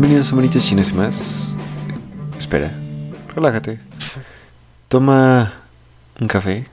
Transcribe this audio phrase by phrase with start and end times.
[0.00, 1.56] Bienvenidos a Manitas Chinas y más.
[2.38, 2.72] Espera,
[3.34, 3.78] relájate.
[4.88, 5.52] Toma
[6.18, 6.66] un café,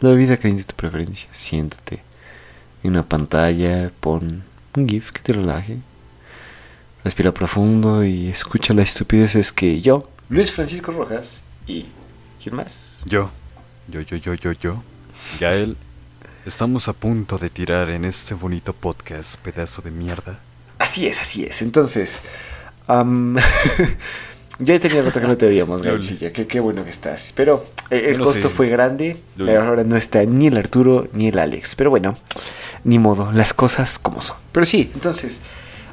[0.00, 1.28] la bebida caliente de tu preferencia.
[1.30, 2.02] Siéntate
[2.82, 4.42] en una pantalla, pon
[4.74, 5.76] un GIF que te relaje.
[7.04, 11.84] Respira profundo y escucha la estupidez es que yo, Luis Francisco Rojas y.
[12.42, 13.02] ¿Quién más?
[13.04, 13.30] Yo,
[13.88, 14.82] yo, yo, yo, yo, yo,
[15.38, 15.76] Gael,
[16.46, 20.38] estamos a punto de tirar en este bonito podcast, pedazo de mierda.
[20.78, 21.60] Así es, así es.
[21.60, 22.22] Entonces,
[22.98, 23.36] am,
[24.58, 26.32] ya tenía rato que no te veíamos, Gaelcilla.
[26.32, 27.32] Qué, qué bueno que estás.
[27.34, 29.18] Pero eh, el costo fue grande.
[29.36, 31.74] Pero ahora no está ni el Arturo ni el Alex.
[31.74, 32.18] Pero bueno,
[32.84, 34.36] ni modo, las cosas como son.
[34.52, 35.40] Pero sí, entonces,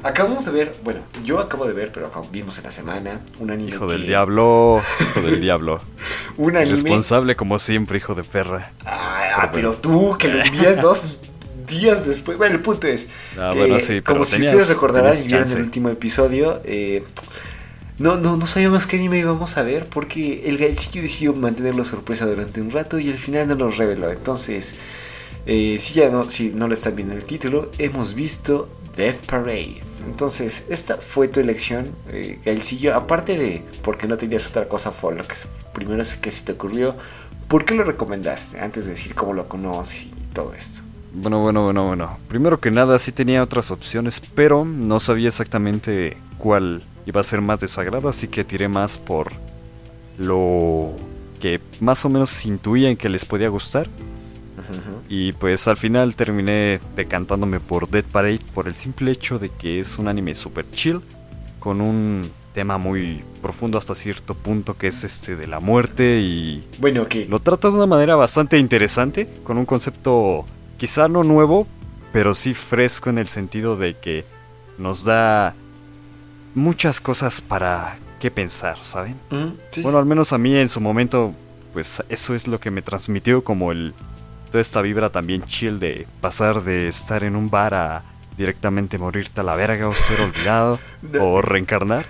[0.02, 3.70] acabamos de ver, bueno, yo acabo de ver, pero vimos en la semana un anime.
[3.70, 5.80] Hijo que- del diablo, hijo del diablo.
[6.36, 6.72] Un anime.
[6.72, 8.70] Responsable como siempre, hijo de perra.
[8.86, 11.12] Ah, ah, pero tú que lo envías dos
[11.68, 12.38] días después.
[12.38, 13.08] Bueno, el punto es.
[13.38, 17.02] Ah, que, bueno, sí, pero como si tenías- ustedes recordarán vieron el último episodio, eh,
[17.98, 22.26] no, no, no sabíamos qué anime íbamos a ver porque el Gaelcillo decidió mantenerlo sorpresa
[22.26, 24.10] durante un rato y al final no nos reveló.
[24.10, 24.76] Entonces,
[25.46, 29.24] eh, si ya no, si no lo están viendo en el título, hemos visto Death
[29.26, 29.82] Parade.
[30.06, 32.94] Entonces, esta fue tu elección, eh, Gaelcillo.
[32.94, 35.34] Aparte de porque no tenías otra cosa, fue lo que
[35.74, 36.96] primero es que se te ocurrió.
[37.48, 38.60] ¿Por qué lo recomendaste?
[38.60, 40.82] Antes de decir cómo lo conocí y todo esto.
[41.20, 42.18] Bueno, bueno, bueno, bueno.
[42.28, 47.40] Primero que nada, sí tenía otras opciones, pero no sabía exactamente cuál iba a ser
[47.40, 49.32] más de su agrado, así que tiré más por
[50.16, 50.92] lo
[51.40, 53.88] que más o menos intuía en que les podía gustar.
[55.08, 59.80] Y pues al final terminé decantándome por Dead Parade por el simple hecho de que
[59.80, 61.00] es un anime super chill,
[61.58, 66.62] con un tema muy profundo hasta cierto punto que es este de la muerte y
[66.78, 70.44] Bueno, que lo trata de una manera bastante interesante, con un concepto
[70.78, 71.66] quizá no nuevo,
[72.12, 74.24] pero sí fresco en el sentido de que
[74.78, 75.54] nos da
[76.54, 79.16] muchas cosas para qué pensar, ¿saben?
[79.70, 81.34] Sí, Bueno, al menos a mí en su momento,
[81.72, 83.92] pues eso es lo que me transmitió como el
[84.50, 88.02] toda esta vibra también chill de pasar de estar en un bar a
[88.38, 90.78] directamente morirte a la verga o ser olvidado
[91.20, 92.06] o reencarnar.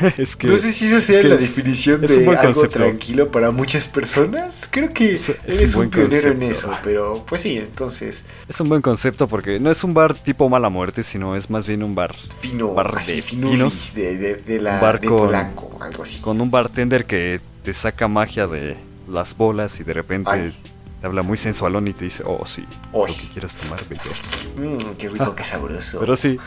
[0.16, 2.40] es que no sé si esa es sea que la es- definición es de algo
[2.40, 2.78] concepto.
[2.78, 4.68] tranquilo para muchas personas.
[4.70, 6.50] Creo que Es- es eres un pionero en concepto.
[6.72, 10.48] eso, pero pues sí, entonces Es un buen concepto porque no es un bar tipo
[10.48, 13.92] mala muerte, sino es más bien un bar fino, Bar así de fino finos.
[13.94, 16.20] de, de, de la Un bar de con- Polanco, algo así.
[16.20, 18.76] con un bartender que te saca magia de
[19.08, 20.56] las bolas y de repente Ay.
[21.00, 24.76] te habla muy sensualón y te dice, oh sí, lo que quieras tomar, bello.
[24.76, 25.98] Mm, qué rico, qué sabroso.
[26.00, 26.38] Pero sí,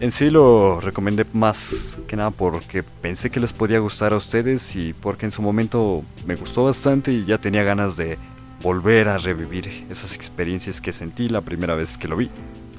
[0.00, 4.76] en sí lo recomendé más que nada porque pensé que les podía gustar a ustedes
[4.76, 8.18] y porque en su momento me gustó bastante y ya tenía ganas de
[8.62, 12.30] volver a revivir esas experiencias que sentí la primera vez que lo vi.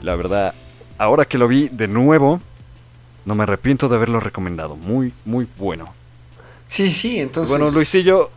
[0.02, 0.54] La verdad,
[0.98, 2.42] ahora que lo vi de nuevo,
[3.26, 4.76] no me arrepiento de haberlo recomendado.
[4.76, 5.94] Muy, muy bueno.
[6.68, 8.30] sí, sí, entonces Bueno, Luisillo,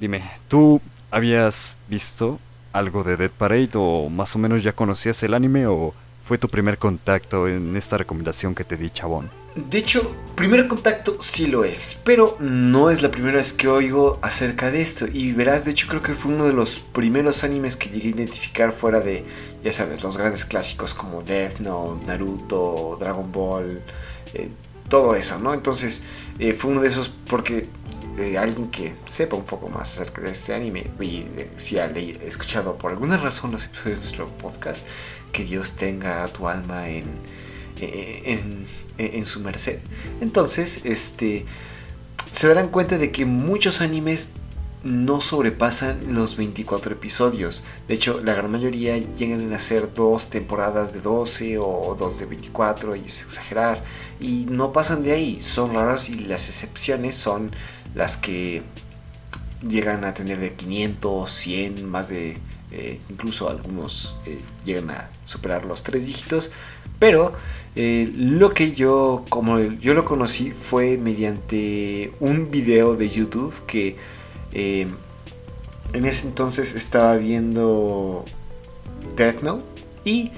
[0.00, 0.80] dime, ¿tú
[1.10, 2.40] habías visto
[2.72, 5.94] algo de Dead Parade o más o menos ya conocías el anime o
[6.26, 9.30] fue tu primer contacto en esta recomendación que te di, chabón?
[9.54, 14.18] De hecho, primer contacto sí lo es, pero no es la primera vez que oigo
[14.22, 15.06] acerca de esto.
[15.06, 18.10] Y verás, de hecho creo que fue uno de los primeros animes que llegué a
[18.10, 19.24] identificar fuera de,
[19.62, 23.80] ya sabes, los grandes clásicos como Death Note, Naruto, Dragon Ball,
[24.34, 24.48] eh,
[24.88, 25.54] todo eso, ¿no?
[25.54, 26.02] Entonces
[26.40, 27.68] eh, fue uno de esos porque
[28.18, 31.86] eh, alguien que sepa un poco más acerca de este anime y eh, si ha
[31.86, 34.86] escuchado por alguna razón los episodios de nuestro podcast,
[35.32, 37.04] que Dios tenga tu alma en,
[37.80, 38.66] eh, en,
[38.98, 39.80] en su merced.
[40.20, 41.44] Entonces, este,
[42.32, 44.28] se darán cuenta de que muchos animes
[44.86, 47.64] no sobrepasan los 24 episodios.
[47.88, 52.26] De hecho, la gran mayoría llegan a ser dos temporadas de 12 o dos de
[52.26, 53.82] 24, y es exagerar.
[54.20, 55.40] Y no pasan de ahí.
[55.40, 57.50] Son raros y las excepciones son
[57.96, 58.62] las que
[59.66, 62.36] llegan a tener de 500, 100, más de...
[62.70, 66.52] eh, incluso algunos eh, llegan a superar los tres dígitos.
[66.98, 67.32] Pero
[67.74, 73.96] eh, lo que yo, como yo lo conocí, fue mediante un video de YouTube que
[74.52, 74.86] eh,
[75.92, 78.24] en ese entonces estaba viendo
[79.16, 79.64] Death Note
[80.04, 80.30] y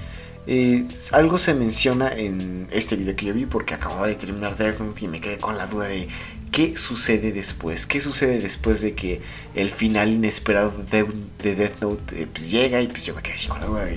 [1.11, 5.05] algo se menciona en este video que yo vi porque acababa de terminar Death Note
[5.05, 6.07] y me quedé con la duda de
[6.51, 9.21] qué sucede después, qué sucede después de que
[9.55, 11.05] el final inesperado de,
[11.43, 13.87] de Death Note eh, pues llega y pues yo me quedé así con la duda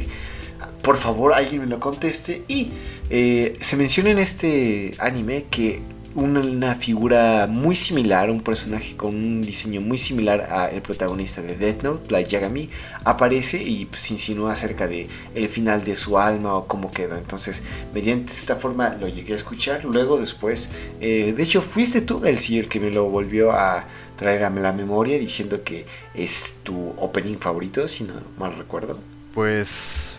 [0.83, 2.71] por favor alguien me lo conteste y
[3.11, 5.81] eh, se menciona en este anime que
[6.15, 11.83] una figura muy similar, un personaje con un diseño muy similar al protagonista de Death
[11.83, 12.71] Note, Light Yagami,
[13.05, 17.17] aparece y pues, insinúa acerca de el final de su alma o cómo quedó.
[17.17, 17.63] Entonces,
[17.95, 19.85] mediante esta forma lo llegué a escuchar.
[19.85, 20.71] Luego, después,
[21.01, 23.85] eh, de hecho, fuiste tú el señor que me lo volvió a
[24.17, 28.99] traer a la memoria diciendo que es tu opening favorito, si no mal recuerdo.
[29.35, 30.19] Pues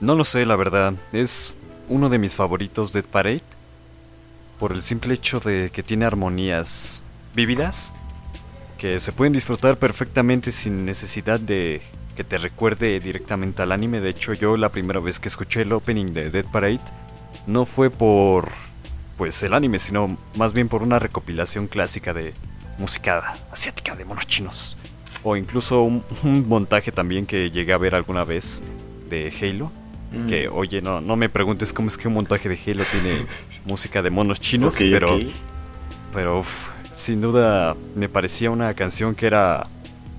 [0.00, 0.94] no lo sé, la verdad.
[1.12, 1.54] Es
[1.88, 3.42] uno de mis favoritos Dead Parade
[4.64, 7.92] por el simple hecho de que tiene armonías vívidas
[8.78, 11.82] que se pueden disfrutar perfectamente sin necesidad de
[12.16, 14.00] que te recuerde directamente al anime.
[14.00, 16.80] De hecho, yo la primera vez que escuché el opening de Dead Parade
[17.46, 18.48] no fue por
[19.18, 22.32] pues el anime, sino más bien por una recopilación clásica de
[22.78, 24.78] música asiática de monos chinos
[25.24, 26.02] o incluso un,
[26.48, 28.62] montaje también que llegué a ver alguna vez
[29.10, 29.70] de Halo
[30.14, 30.26] Mm.
[30.28, 33.26] Que, oye, no, no me preguntes cómo es que un montaje de Halo tiene
[33.64, 35.10] música de monos chinos, pero,
[36.12, 36.44] pero
[36.94, 39.62] sin duda me parecía una canción que era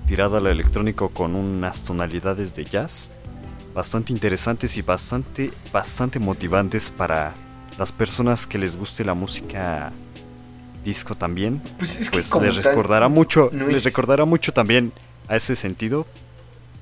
[0.07, 3.11] tirada al electrónico con unas tonalidades de jazz
[3.75, 7.33] bastante interesantes y bastante, bastante motivantes para
[7.77, 9.91] las personas que les guste la música
[10.83, 11.61] disco también.
[11.77, 14.93] Pues, es pues les recordará mucho, les recordará mucho también
[15.27, 16.07] a ese sentido,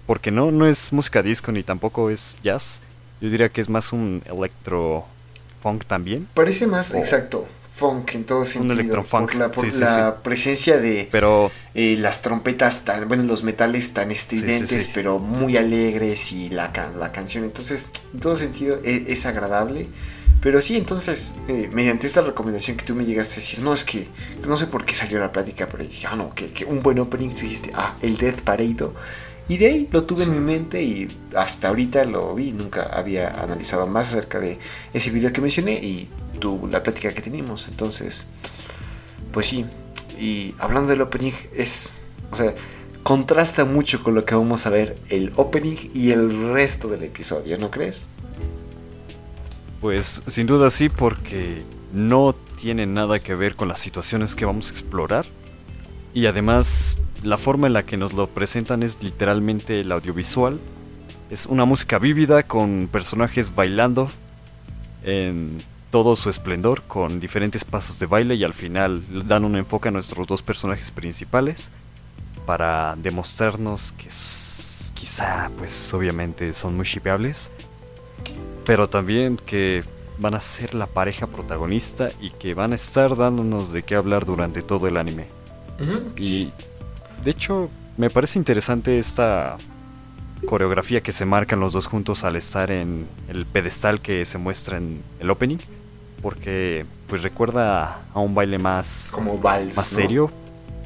[0.06, 2.82] porque no, no es música disco ni tampoco es jazz,
[3.24, 5.06] yo diría que es más un electro
[5.62, 6.28] funk también.
[6.34, 8.74] Parece más, exacto, funk en todo sentido.
[8.74, 9.32] Un electro-funk.
[9.32, 15.20] Por la, presencia de pero, eh, las trompetas tan, bueno, los metales tan estridentes, pero
[15.20, 17.46] muy alegres y la, la canción.
[17.46, 19.88] Entonces, en todo sentido e, es, agradable.
[20.42, 23.86] Pero sí, entonces, eh, mediante esta recomendación que tú me llegaste a decir, no, es
[23.86, 24.06] que
[24.46, 27.00] no sé por qué salió la plática, pero dije, ah, no, que, que un buen
[27.00, 28.90] opening, tú dijiste, ah, el Death Parade
[29.50, 33.42] y de ahí lo tuve en mi mente y hasta ahorita lo vi, nunca había
[33.42, 34.58] analizado más acerca de
[34.94, 36.08] ese video que mencioné y
[36.40, 37.68] tu, la plática que teníamos.
[37.68, 38.28] Entonces,
[39.32, 39.66] pues sí,
[40.20, 42.02] y hablando del opening, es,
[42.32, 42.54] o sea,
[43.04, 47.58] contrasta mucho con lo que vamos a ver el opening y el resto del episodio,
[47.58, 48.08] ¿no crees?
[49.82, 54.70] Pues sin duda sí, porque no tiene nada que ver con las situaciones que vamos
[54.70, 55.26] a explorar.
[56.14, 60.60] Y además la forma en la que nos lo presentan es literalmente el audiovisual.
[61.30, 64.12] Es una música vívida con personajes bailando
[65.04, 69.90] en todo su esplendor, con diferentes pasos de baile y al final dan un enfoque
[69.90, 71.72] a nuestros dos personajes principales
[72.46, 74.06] para demostrarnos que
[74.94, 77.52] quizá, pues obviamente son muy shipeables,
[78.66, 79.84] pero también que
[80.18, 84.26] van a ser la pareja protagonista y que van a estar dándonos de qué hablar
[84.26, 85.43] durante todo el anime.
[86.18, 86.52] Y
[87.24, 89.58] de hecho, me parece interesante esta
[90.46, 94.78] coreografía que se marcan los dos juntos al estar en el pedestal que se muestra
[94.78, 95.58] en el opening,
[96.22, 100.32] porque pues recuerda a un baile más como vals, más serio,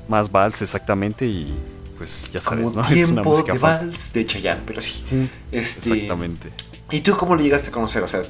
[0.08, 1.54] más vals exactamente y
[1.98, 2.84] pues ya sabes, ¿no?
[2.90, 5.04] es una música de vals de Chayanne, pero sí.
[5.52, 6.50] Este, exactamente.
[6.92, 8.04] ¿Y tú cómo lo llegaste a conocer?
[8.04, 8.22] O sea,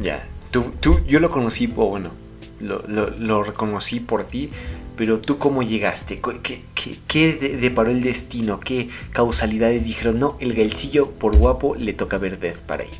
[0.00, 2.10] ya, tú, tú yo lo conocí, o bueno,
[2.60, 4.50] lo, lo, lo reconocí por ti,
[4.96, 6.62] pero tú cómo llegaste, ¿qué,
[7.06, 8.60] qué, deparó el destino?
[8.60, 10.18] ¿Qué causalidades dijeron?
[10.18, 12.90] No, el galcillo por guapo le toca ver Death Parade.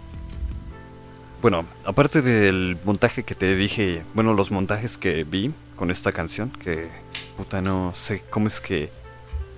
[1.43, 6.51] Bueno, aparte del montaje que te dije, bueno, los montajes que vi con esta canción,
[6.51, 6.89] que
[7.37, 8.91] puta no sé cómo es que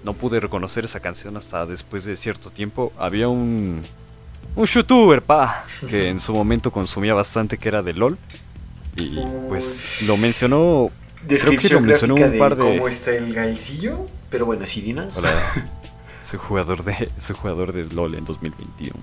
[0.05, 2.93] no pude reconocer esa canción hasta después de cierto tiempo.
[2.99, 3.85] Había un
[4.57, 8.19] un youtuber, pa, que en su momento consumía bastante que era de LOL
[8.97, 10.91] y pues lo mencionó
[11.27, 12.63] descripción Creo que un par de...
[12.63, 15.17] cómo está el gailcillo, pero bueno, sí, dinos.
[15.17, 15.31] Hola.
[16.21, 18.95] soy jugador de soy jugador de LoL en 2021.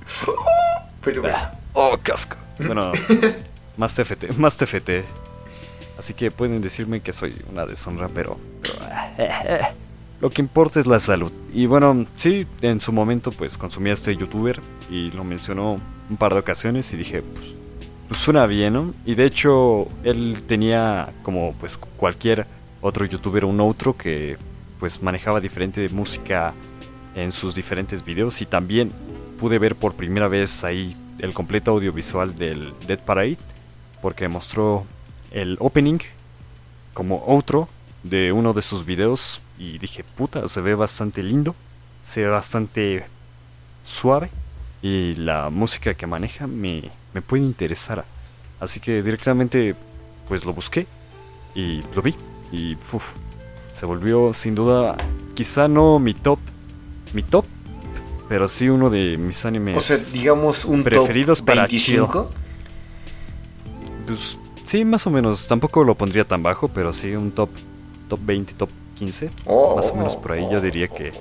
[1.03, 2.38] pero ah, Oh, casco.
[2.57, 2.91] Bueno,
[3.77, 4.89] más TFT, más TFT.
[5.98, 8.88] Así que pueden decirme que soy una deshonra, pero, pero
[10.22, 11.31] lo que importa es la salud.
[11.53, 15.79] Y bueno, sí, en su momento pues consumí a este youtuber y lo mencionó
[16.10, 17.55] un par de ocasiones y dije, pues
[18.12, 18.93] suena bien, ¿no?
[19.05, 22.45] Y de hecho, él tenía como pues cualquier
[22.81, 24.38] otro youtuber un outro que
[24.79, 26.53] pues manejaba diferente música
[27.15, 28.41] en sus diferentes videos.
[28.41, 28.91] Y también
[29.39, 33.38] pude ver por primera vez ahí el completo audiovisual del Dead Parade
[34.01, 34.85] porque mostró
[35.31, 36.00] el opening
[36.93, 37.67] como outro
[38.03, 39.41] de uno de sus videos.
[39.57, 41.55] Y dije, puta, se ve bastante lindo,
[42.03, 43.05] se ve bastante
[43.83, 44.29] suave
[44.81, 48.03] y la música que maneja me, me puede interesar.
[48.60, 49.74] Así que directamente
[50.27, 50.86] pues lo busqué
[51.55, 52.13] y lo vi
[52.51, 52.77] y
[53.74, 54.98] se volvió sin duda
[55.34, 56.39] quizá no mi top,
[57.13, 57.45] mi top,
[58.27, 59.77] pero sí uno de mis animes.
[59.77, 62.29] O sea, digamos un preferidos top 25?
[64.05, 65.48] Pues Sí, más o menos.
[65.48, 67.50] Tampoco lo pondría tan bajo, pero sí un top,
[68.10, 69.29] top 20, top 15.
[69.45, 71.13] Oh, más o menos por ahí yo diría que,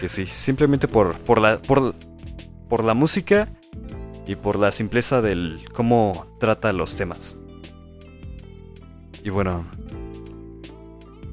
[0.00, 0.26] que sí.
[0.26, 1.94] Simplemente por, por, la, por,
[2.68, 3.48] por la música
[4.32, 7.36] y por la simpleza del cómo trata los temas.
[9.22, 9.64] Y bueno,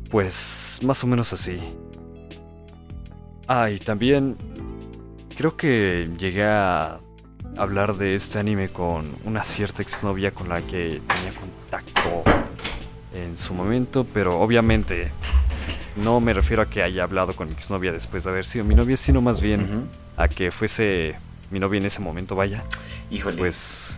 [0.09, 1.59] pues más o menos así.
[3.47, 4.35] Ah, y también
[5.35, 6.99] creo que llegué a
[7.55, 12.23] hablar de este anime con una cierta exnovia con la que tenía contacto
[13.15, 15.09] en su momento, pero obviamente
[15.95, 18.75] no me refiero a que haya hablado con mi exnovia después de haber sido mi
[18.75, 19.87] novia, sino más bien
[20.17, 21.15] a que fuese
[21.49, 22.63] mi novia en ese momento, vaya.
[23.11, 23.37] Híjole.
[23.37, 23.97] Pues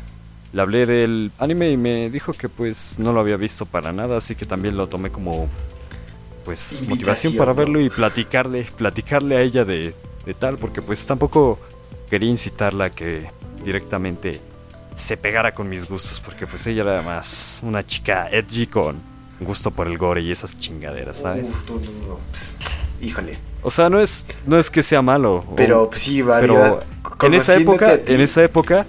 [0.53, 4.17] le hablé del anime y me dijo que pues no lo había visto para nada,
[4.17, 5.47] así que también lo tomé como
[6.45, 9.93] pues motivación para verlo y platicarle, platicarle a ella de,
[10.25, 11.59] de tal, porque pues tampoco
[12.09, 13.29] quería incitarla a que
[13.63, 14.41] directamente
[14.95, 18.97] se pegara con mis gustos, porque pues ella era más una chica edgy con
[19.39, 21.49] gusto por el gore y esas chingaderas, ¿sabes?
[21.51, 21.75] Uf, no,
[22.07, 22.57] no, pues,
[23.01, 23.37] híjole.
[23.63, 25.45] O sea, no es, no es que sea malo.
[25.47, 26.47] o- Pero pues, sí, varía.
[26.47, 28.85] pero en esa época, en esa época,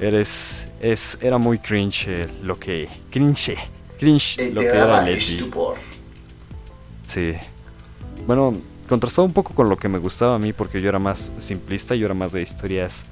[0.00, 3.56] eres, es, era muy cringe eh, lo que, cringe,
[3.98, 5.34] cringe eh, lo que era edgy.
[5.34, 5.76] estupor.
[7.06, 7.34] Sí.
[8.26, 8.56] Bueno,
[8.88, 11.94] contrastaba un poco con lo que me gustaba a mí porque yo era más simplista,
[11.94, 13.04] yo era más de historias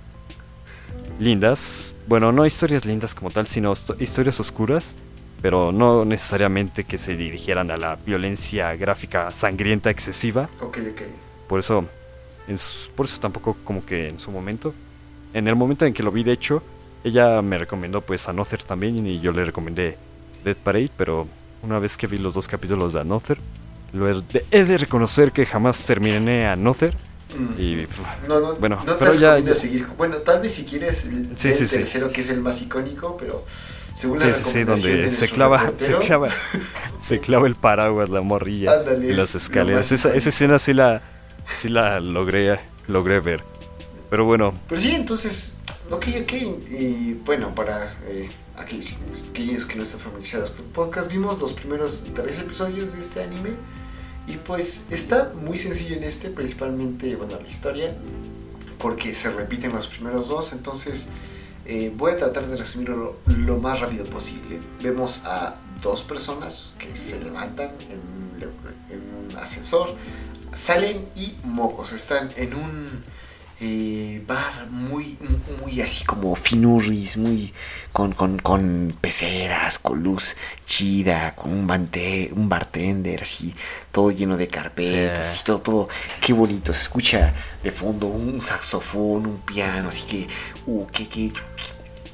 [1.18, 1.92] lindas.
[2.06, 4.96] Bueno, no historias lindas como tal, sino histo- historias oscuras,
[5.42, 10.48] pero no necesariamente que se dirigieran a la violencia gráfica sangrienta excesiva.
[10.60, 11.02] Ok, ok.
[11.48, 11.84] Por eso,
[12.46, 14.72] en su- por eso tampoco como que en su momento,
[15.34, 16.62] en el momento en que lo vi de hecho,
[17.04, 19.96] ella me recomendó pues Another también y yo le recomendé
[20.44, 21.26] Dead Parade, pero
[21.62, 23.38] una vez que vi los dos capítulos de Another,
[23.92, 26.94] lo he de, he de reconocer que jamás terminé Another
[27.28, 27.60] Mm.
[27.60, 29.86] y pf, No, no, Bueno, no pero ya- recomiendo ya- seguir.
[29.98, 31.76] Bueno, tal vez si quieres el, Sí, sí, sí.
[31.76, 33.44] tercero, que es el más icónico, pero
[33.94, 36.28] según sí, la sí, sí, donde se clava, se reportero, clava,
[37.00, 39.92] se clava el paraguas, la morrilla Ándale, y las escaleras.
[39.92, 41.02] Esa, esa escena sí la,
[41.54, 43.44] sí la logré, logré ver.
[44.08, 45.57] Pero bueno, Pero sí, entonces,
[45.90, 46.32] ok, ok.
[46.70, 48.98] Y bueno, para eh, aquellos,
[49.32, 53.50] que no están familiarizados con el podcast, vimos los primeros tres episodios de este anime.
[54.26, 57.96] Y pues está muy sencillo en este, principalmente, bueno, la historia,
[58.78, 60.52] porque se repiten los primeros dos.
[60.52, 61.08] Entonces,
[61.64, 64.60] eh, voy a tratar de resumirlo lo, más rápido posible.
[64.82, 68.18] Vemos a dos personas que se levantan en
[68.90, 69.94] en un ascensor,
[70.54, 73.04] salen y mocos, están en un
[73.60, 75.18] eh, bar muy,
[75.60, 77.52] muy así como finurris, muy
[77.92, 83.54] con, con, con peceras, con luz chida, con un, bante- un bartender así,
[83.90, 85.32] todo lleno de carpetas, Sí.
[85.32, 85.88] así, todo, todo,
[86.20, 87.34] qué bonito, se escucha
[87.64, 90.28] de fondo un saxofón, un piano, así que,
[90.66, 91.32] uh, qué, qué,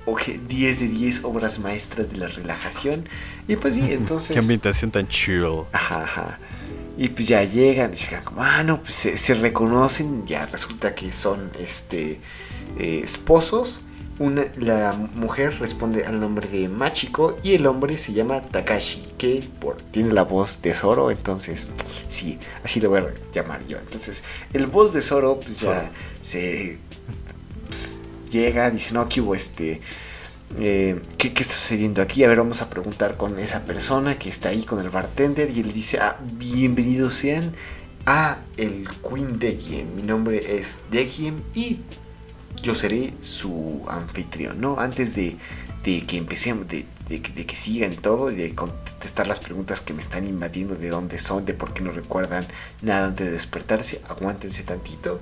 [0.07, 3.07] ok, 10 de 10 obras maestras de la relajación.
[3.49, 4.33] Y pues sí, entonces...
[4.33, 5.45] qué ambientación tan chill.
[5.73, 6.39] Ajá, ajá.
[6.97, 10.47] Y pues ya llegan y se quedan como, ah, no, pues se, se reconocen, ya
[10.47, 12.21] resulta que son este
[12.79, 13.81] eh, esposos.
[14.21, 19.49] Una, la mujer responde al nombre de Machiko y el hombre se llama Takashi, que
[19.59, 21.71] por, tiene la voz de Zoro, entonces
[22.07, 23.77] sí, así lo voy a llamar yo.
[23.79, 24.23] Entonces,
[24.53, 25.89] el voz de Zoro, pues ya Zoro.
[26.23, 26.79] se
[27.67, 27.97] pues,
[28.31, 29.81] llega, dice, no, que hubo este.
[30.59, 32.25] Eh, ¿qué, ¿Qué está sucediendo aquí?
[32.25, 35.61] A ver, vamos a preguntar con esa persona que está ahí con el bartender y
[35.61, 37.53] él dice, ah, bienvenidos sean
[38.07, 39.97] a el Queen Dekien.
[39.97, 41.81] Mi nombre es Dekien y
[42.63, 44.79] yo seré su anfitrión, ¿no?
[44.79, 45.37] Antes de,
[45.85, 50.01] de que empecemos, de, de que sigan todo y de contestar las preguntas que me
[50.01, 52.47] están invadiendo, de dónde son, de por qué no recuerdan
[52.81, 55.21] nada antes de despertarse, aguántense tantito.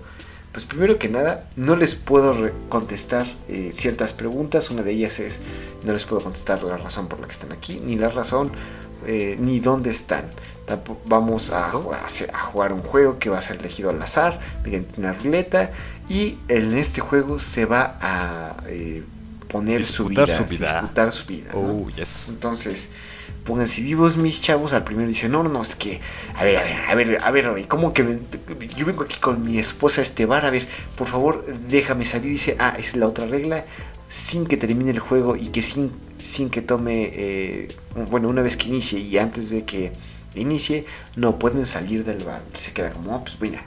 [0.53, 4.71] Pues primero que nada, no les puedo contestar eh, ciertas preguntas.
[4.71, 5.41] Una de ellas es,
[5.83, 8.53] no les puedo contestar la razón por la que están aquí, ni la razón,
[9.07, 10.25] eh, ni dónde están.
[10.67, 11.71] Tampo- vamos a,
[12.53, 15.73] jugar un juego que va a ser elegido al azar, mediante una ruleta.
[16.11, 19.03] Y en este juego se va a eh,
[19.49, 20.81] poner su vida, Disputar su vida.
[20.81, 21.51] disputar su vida.
[21.55, 21.61] ¿no?
[21.61, 22.29] Oh, yes.
[22.29, 22.91] Entonces,
[23.45, 24.73] pónganse vivos, mis chavos.
[24.73, 26.01] Al primero dice, no, no, es que,
[26.35, 28.19] a ver, a ver, a ver, a ver, ¿cómo que me-
[28.77, 30.45] yo vengo aquí con mi esposa a este bar?
[30.47, 32.31] A ver, por favor, déjame salir.
[32.33, 33.65] Dice, ah, es la otra regla,
[34.09, 37.69] sin que termine el juego y que sin, sin que tome, eh,
[38.11, 39.93] bueno, una vez que inicie y antes de que
[40.35, 40.85] inicie,
[41.17, 42.43] no pueden salir del bar.
[42.55, 43.65] Se queda como, ah, pues mira.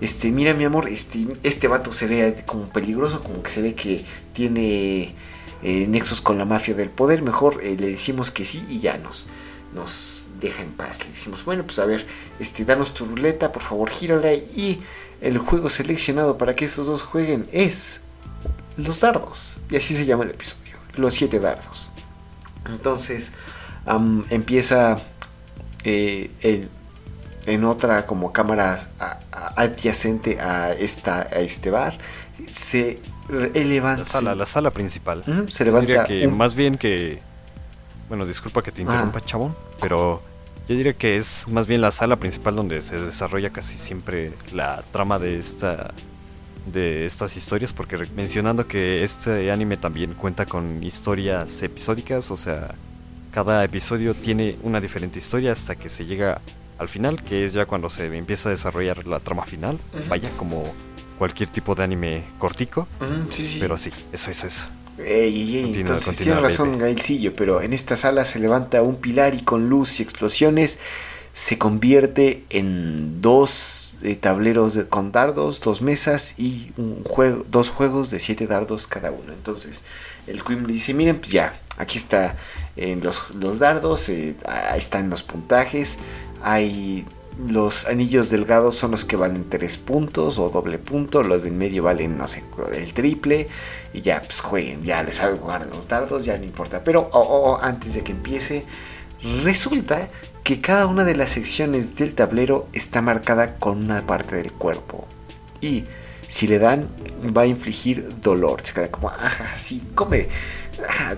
[0.00, 3.74] Este, mira mi amor, este, este vato se ve como peligroso, como que se ve
[3.74, 5.14] que tiene
[5.62, 8.96] eh, nexos con la mafia del poder, mejor eh, le decimos que sí y ya
[8.96, 9.26] nos,
[9.74, 11.00] nos deja en paz.
[11.00, 12.06] Le decimos, bueno, pues a ver,
[12.38, 14.82] este, danos tu ruleta, por favor, gírala y
[15.20, 18.00] el juego seleccionado para que estos dos jueguen es
[18.76, 19.58] los dardos.
[19.68, 21.90] Y así se llama el episodio, los siete dardos.
[22.66, 23.32] Entonces
[24.30, 24.98] empieza
[25.84, 26.30] eh,
[27.46, 28.78] en otra como cámara
[29.56, 31.98] adyacente a, esta, a este bar.
[32.48, 32.98] Se
[33.98, 35.24] La sala, la sala principal.
[35.48, 36.04] se levanta.
[36.04, 37.20] que más bien que.
[38.08, 39.54] Bueno, disculpa que te interrumpa, chabón.
[39.80, 40.20] Pero
[40.68, 44.82] yo diría que es más bien la sala principal donde se desarrolla casi siempre la
[44.92, 45.92] trama de esta
[46.66, 52.74] de estas historias porque mencionando que este anime también cuenta con historias episódicas, o sea,
[53.32, 56.40] cada episodio tiene una diferente historia hasta que se llega
[56.78, 60.64] al final, que es ya cuando se empieza a desarrollar la trama final, vaya como
[61.20, 62.88] cualquier tipo de anime cortico,
[63.60, 64.66] pero sí, eso, eso, eso.
[64.96, 70.00] entonces tiene razón Gailcillo, pero en esta sala se levanta un pilar y con luz
[70.00, 70.78] y explosiones
[71.34, 78.10] se convierte en dos eh, tableros con dardos, dos mesas y un juego, dos juegos
[78.10, 79.34] de siete dardos cada uno.
[79.34, 79.82] Entonces
[80.26, 82.34] el Queen le dice, miren, pues ya, aquí está
[82.76, 85.98] en los, los, dardos, eh, ahí están los puntajes,
[86.42, 87.04] hay
[87.48, 91.58] los anillos delgados son los que valen tres puntos o doble punto, los de en
[91.58, 93.48] medio valen, no sé, el triple,
[93.92, 96.84] y ya, pues jueguen, ya les saben jugar los dardos, ya no importa.
[96.84, 98.64] Pero oh, oh, oh, antes de que empiece,
[99.42, 100.08] resulta
[100.44, 105.06] que cada una de las secciones del tablero está marcada con una parte del cuerpo.
[105.60, 105.84] Y
[106.26, 106.88] si le dan,
[107.36, 108.60] va a infligir dolor.
[108.62, 110.28] Se queda como, ajá, sí, come.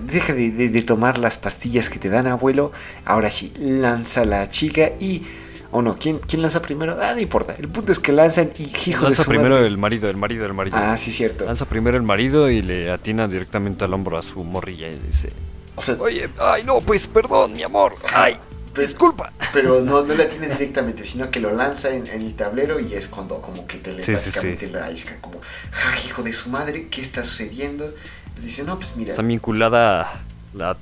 [0.05, 2.73] deja de, tomar las pastillas que te dan, abuelo.
[3.05, 5.27] Ahora sí, lanza la chica y.
[5.73, 6.99] O no, ¿quién, ¿quién lanza primero?
[7.01, 7.55] Ah, no importa.
[7.59, 10.77] El punto es que lanzan y hijo Lanza primero el marido, el marido, el marido.
[10.79, 11.47] Ah, sí, cierto.
[11.47, 15.33] Lanza primero el marido y le atina directamente al hombro a su morrilla y dice:
[15.75, 17.97] O sea, Oye, ay, no, pues perdón, mi amor.
[18.13, 18.37] Ay,
[18.79, 19.33] Disculpa.
[19.53, 23.09] Pero no, no la tiene directamente, sino que lo lanza en, el tablero y es
[23.09, 27.93] cuando como que telepáticamente la isca como, ja, hijo de su madre, ¿qué está sucediendo?
[28.41, 29.11] Dice, no, pues mira.
[29.11, 30.23] Está vinculada
[30.55, 30.77] la,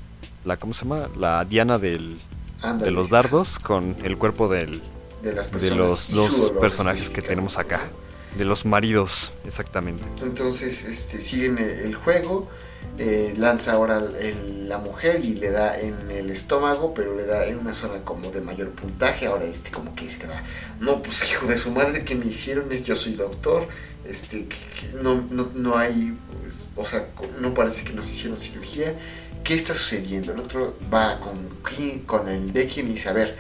[0.45, 1.09] la ¿cómo se llama?
[1.19, 2.21] La diana del,
[2.79, 4.83] de los dardos con el cuerpo del,
[5.23, 7.81] de, las de los dos personajes que tenemos acá.
[8.37, 10.05] De los maridos, exactamente.
[10.23, 12.49] Entonces, este, siguen el juego
[13.03, 17.59] eh, lanza ahora la mujer y le da en el estómago, pero le da en
[17.59, 19.27] una zona como de mayor puntaje.
[19.27, 20.45] Ahora este como que se queda,
[20.81, 23.67] no, pues hijo de su madre que me hicieron es yo soy doctor,
[24.07, 24.47] este,
[25.03, 27.09] no, no, hay, pues, o sea,
[27.41, 28.95] no parece que nos hicieron cirugía.
[29.45, 30.33] ¿Qué está sucediendo?
[30.33, 31.37] El otro va con,
[32.07, 33.37] con el de y dice, a ver,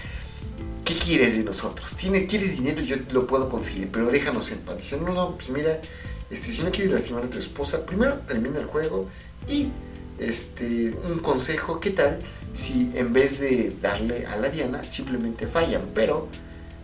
[0.85, 1.97] ¿qué quieres de nosotros?
[1.97, 2.83] ¿Tiene, ¿Quieres dinero?
[2.83, 4.79] Yo lo puedo conseguir, pero déjanos en paz.
[4.79, 5.81] Dice, no, no, pues mira,
[6.31, 9.09] este, si no quieres lastimar a tu esposa, primero termina el juego
[9.49, 9.69] y
[10.19, 12.19] este, un consejo, ¿qué tal
[12.53, 15.83] si en vez de darle a la Diana simplemente fallan?
[15.95, 16.29] Pero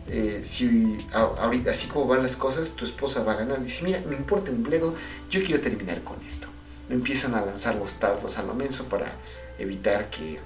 [0.08, 3.62] eh, si ahorita, así como van las cosas, tu esposa va a ganar.
[3.62, 4.94] Dice, mira, me importa un bledo,
[5.30, 6.48] yo quiero terminar con esto.
[6.88, 9.06] Empiezan a lanzar los tardos a lo menso para
[9.58, 10.40] evitar que...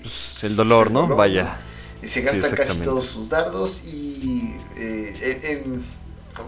[0.00, 1.06] pues el dolor, ¿no?
[1.08, 1.58] Vaya.
[2.04, 5.62] Se gastan casi todos sus dardos y eh,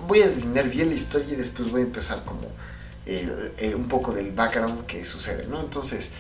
[0.09, 2.49] voy a adivinar bien la historia y después voy a empezar como
[3.77, 5.61] un poco del background que sucede, ¿no?
[5.61, 6.11] Entonces,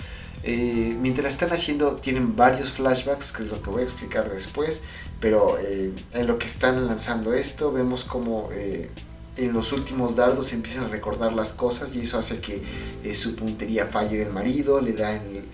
[0.46, 4.82] eh, mientras están haciendo, tienen varios flashbacks, que es lo que voy a explicar después,
[5.18, 8.90] pero eh, en lo que están lanzando esto, vemos como eh,
[9.36, 12.62] en los últimos dardos empiezan a recordar las cosas y eso hace que
[13.02, 15.44] eh, su puntería falle del marido, le da en,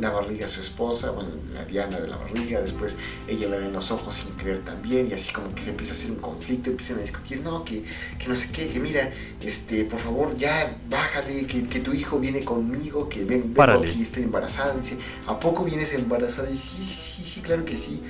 [0.00, 3.66] la barriga a su esposa, bueno, la diana de la barriga, después ella le da
[3.66, 6.18] en los ojos sin creer también y así como que se empieza a hacer un
[6.18, 7.82] conflicto, empiezan a discutir, no, que,
[8.18, 9.12] que no sé qué, que mira,
[9.42, 14.02] este, por favor ya bájale, que, que tu hijo viene conmigo, que ven, vengo aquí,
[14.02, 16.48] estoy embarazada, dice, ¿a poco vienes embarazada?
[16.48, 18.00] Y sí, sí, sí, sí, claro que sí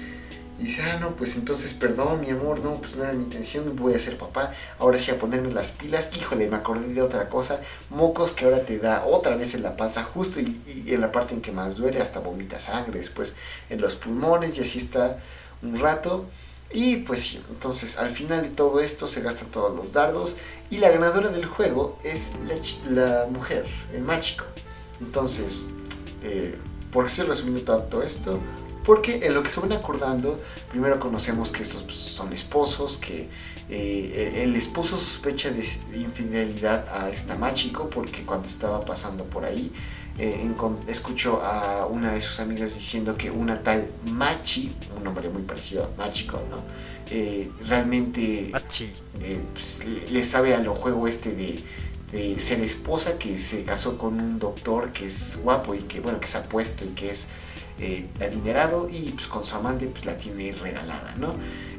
[0.58, 3.94] dice, ah, no, pues entonces perdón, mi amor, no, pues no era mi intención, voy
[3.94, 7.60] a ser papá, ahora sí a ponerme las pilas, híjole, me acordé de otra cosa,
[7.90, 11.34] mocos que ahora te da otra vez en la panza justo y, en la parte
[11.34, 13.34] en que más duele, hasta vomita sangre, después
[13.70, 15.18] en los pulmones y así está
[15.62, 16.26] un rato.
[16.70, 20.36] Y pues sí, entonces al final de todo esto se gastan todos los dardos
[20.70, 22.28] y la ganadora del juego es
[22.90, 24.44] la, mujer, el mágico.
[25.00, 25.66] Entonces,
[26.22, 26.54] eh,
[26.92, 28.38] ¿por qué estoy resumiendo tanto esto?
[28.88, 33.28] Porque en lo que se van acordando, primero conocemos que estos pues, son esposos, que
[33.68, 35.62] eh, el esposo sospecha de
[35.94, 39.70] infidelidad a esta Machiko porque cuando estaba pasando por ahí
[40.18, 40.50] eh,
[40.86, 45.84] escuchó a una de sus amigas diciendo que una tal Machi, un nombre muy parecido
[45.84, 46.62] a Machiko, ¿no?
[47.10, 48.50] Eh, realmente
[49.52, 51.62] pues, le, sabe a lo juego este de,
[52.10, 56.18] de, ser esposa que se casó con un doctor que es guapo y que bueno
[56.20, 57.28] que se ha puesto y que es
[57.80, 61.34] eh, adinerado y pues con su amante pues la tiene regalada, ¿no?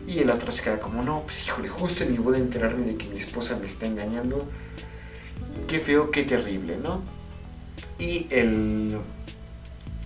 [0.07, 2.95] Y el otro se queda como, no, pues híjole, justo en mi boda enterarme de
[2.95, 4.47] que mi esposa me está engañando.
[5.67, 7.01] Qué feo, qué terrible, ¿no?
[7.99, 8.97] Y el,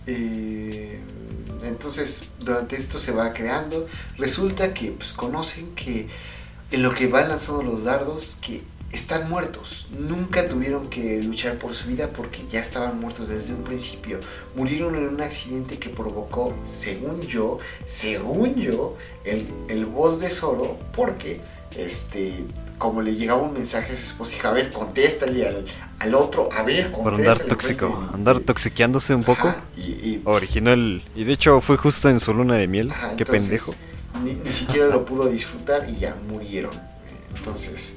[0.07, 0.99] eh,
[1.63, 3.87] entonces, durante esto se va creando.
[4.17, 6.07] Resulta que pues, conocen que
[6.71, 8.61] en lo que van lanzando los dardos, que
[8.93, 9.87] están muertos.
[9.99, 14.19] Nunca tuvieron que luchar por su vida porque ya estaban muertos desde un principio.
[14.55, 20.77] Murieron en un accidente que provocó, según yo, según yo, el, el voz de Zoro,
[20.95, 21.41] porque
[21.75, 22.45] este
[22.77, 25.65] como le llegaba un mensaje a su esposa, dijo, a ver, contéstale al,
[25.99, 27.03] al otro, a ver, contéstale.
[27.03, 29.55] Por andar tóxico, andar toxiqueándose un poco.
[29.77, 33.73] y, pues, Original, y de hecho fue justo en su luna de miel, qué pendejo.
[34.21, 36.73] Ni, ni, siquiera lo pudo disfrutar y ya murieron.
[37.37, 37.95] Entonces,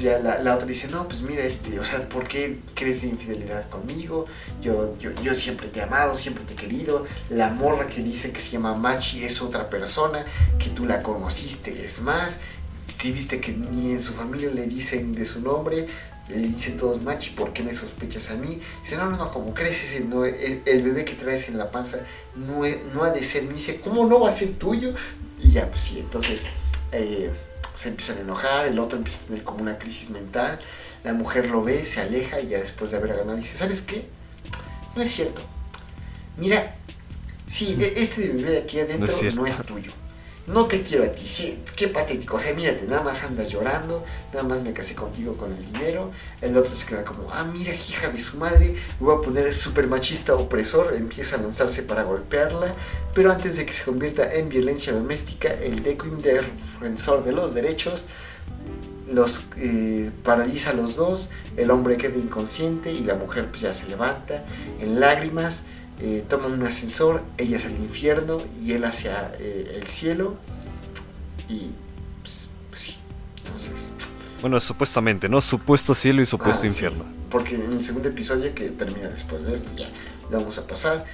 [0.00, 3.68] ya la, otra dice, no, pues mira, este, o sea, ¿por qué crees de infidelidad
[3.68, 4.26] conmigo?
[4.62, 7.06] Yo, yo, yo siempre te he amado, siempre te he querido.
[7.28, 10.24] La morra que dice que se llama Machi es otra persona,
[10.58, 12.40] que tú la conociste, es más
[13.00, 15.86] si viste que ni en su familia le dicen de su nombre,
[16.28, 18.60] le dicen todos machi, ¿por qué me sospechas a mí?
[18.82, 22.00] Dice, no, no, no, como crees, ese no, el, bebé que traes en la panza
[22.36, 23.54] no, no ha de ser mío.
[23.54, 24.94] Dice, ¿cómo no va a ser tuyo?
[25.42, 26.44] Y ya, pues sí, entonces
[26.92, 27.30] eh,
[27.74, 30.58] se empiezan a enojar, el otro empieza a tener como una crisis mental,
[31.04, 34.06] la mujer lo ve, se aleja y ya después de haber ganado dice, ¿sabes qué?
[34.94, 35.42] No es cierto.
[36.36, 36.74] Mira,
[37.46, 39.92] sí, e, este bebé de aquí adentro no es tuyo
[40.46, 44.04] no te quiero a ti, sí, qué patético, o sea, mírate, nada más andas llorando,
[44.32, 47.74] nada más me casé contigo con el dinero, el otro se queda como, ah, mira,
[47.74, 52.74] hija de su madre, voy a poner súper machista opresor, empieza a lanzarse para golpearla,
[53.14, 58.06] pero antes de que se convierta en violencia doméstica, el Dequim defensor de los derechos
[59.12, 63.72] los eh, paraliza a los dos, el hombre queda inconsciente y la mujer pues ya
[63.72, 64.44] se levanta
[64.80, 65.64] en lágrimas,
[66.02, 70.36] eh, toman un ascensor, ella hacia el infierno y él hacia eh, el cielo.
[71.48, 71.70] Y
[72.22, 72.96] pues, pues, sí,
[73.38, 73.94] entonces...
[74.40, 75.42] Bueno, supuestamente, ¿no?
[75.42, 77.04] Supuesto cielo y supuesto ah, infierno.
[77.28, 79.88] porque en el segundo episodio, que termina después de esto, ya
[80.30, 81.04] le vamos a pasar.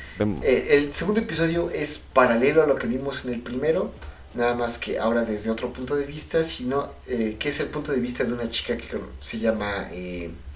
[0.42, 3.90] Eh, el segundo episodio es paralelo a lo que vimos en el primero,
[4.34, 7.98] nada más que ahora desde otro punto de vista, sino que es el punto de
[7.98, 8.86] vista de una chica que
[9.18, 9.88] se llama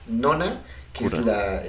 [0.07, 0.63] Nona,
[0.93, 1.63] que es la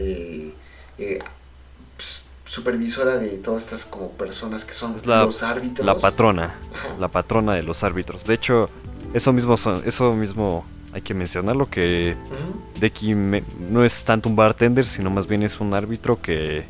[2.52, 5.86] supervisora de todas estas como personas que son los árbitros.
[5.86, 6.54] La patrona,
[7.00, 8.26] la patrona de los árbitros.
[8.26, 8.70] De hecho,
[9.14, 12.18] eso mismo, eso mismo hay que mencionarlo, que
[12.78, 16.66] Deki no es tanto un bartender, sino más bien es un árbitro que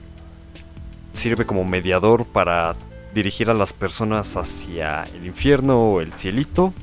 [1.13, 2.75] sirve como mediador para
[3.15, 6.75] dirigir a las personas hacia el infierno o el cielito,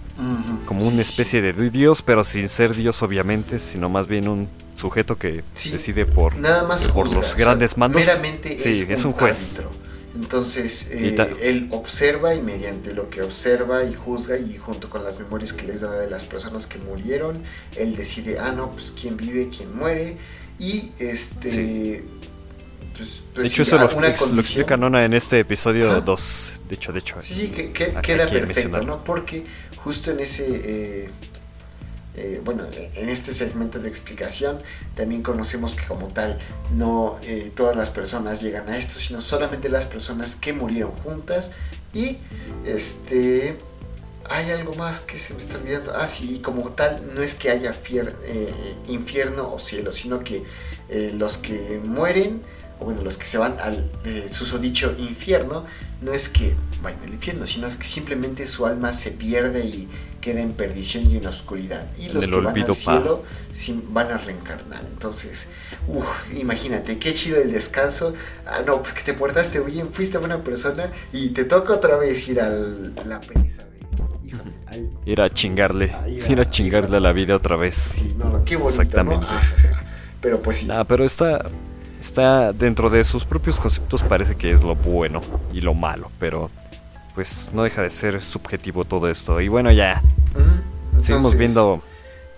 [0.66, 5.18] como una especie de dios, pero sin ser dios obviamente, sino más bien un sujeto
[5.18, 8.06] que decide por, Nada más por los grandes mandos.
[8.06, 9.60] Meramente sí, es, un, juez.
[10.14, 15.20] Entonces, eh, él observa y mediante lo que observa y juzga y junto con las
[15.20, 17.42] memorias que les da de las personas que murieron,
[17.76, 20.16] él decide, ah, no, pues quién vive, quién muere.
[20.58, 22.04] Y este...
[22.96, 23.88] Pues, pues de hecho, eso lo,
[24.32, 26.62] lo, explica Nona en este episodio 2.
[26.68, 27.16] De hecho, de hecho.
[27.20, 29.04] Sí, sí, que, queda perfecto, ¿no?
[29.04, 29.44] Porque
[29.76, 30.46] justo en ese...
[30.48, 31.10] Eh,
[32.18, 34.58] eh, bueno, en este segmento de explicación
[34.96, 36.36] también conocemos que como tal
[36.74, 41.52] no eh, todas las personas llegan a esto, sino solamente las personas que murieron juntas
[41.94, 42.18] y
[42.66, 43.56] este
[44.30, 45.94] hay algo más que se me está olvidando.
[45.94, 50.42] Ah, sí, como tal no es que haya eh, infierno o cielo, sino que
[51.14, 52.42] los que mueren
[52.80, 53.88] o bueno, los que se van al
[54.30, 55.64] susodicho infierno,
[56.00, 59.88] no es que vayan al infierno, sino que simplemente su alma se pierde y
[60.20, 61.86] queda en perdición y en oscuridad.
[61.98, 63.24] Y los que van al cielo
[63.90, 64.84] van a reencarnar.
[64.86, 65.48] Entonces,
[65.86, 68.14] uff, imagínate, qué chido el descanso.
[68.46, 72.28] Ah, no, pues que te portaste bien, fuiste buena persona y te toca otra vez
[72.28, 74.88] ir a la pereza de...
[75.06, 75.94] ir a chingarle,
[76.28, 77.74] ir a, chingarle a la vida otra vez.
[77.76, 79.26] Sí, no, qué bonito, Exactamente.
[80.20, 80.68] pero pues sí.
[80.70, 81.48] Ah, pero está,
[82.00, 86.50] está dentro de sus propios conceptos, parece que es lo bueno y lo malo, pero
[87.18, 89.40] pues no deja de ser subjetivo todo esto.
[89.40, 90.00] Y bueno, ya.
[91.00, 91.82] Seguimos viendo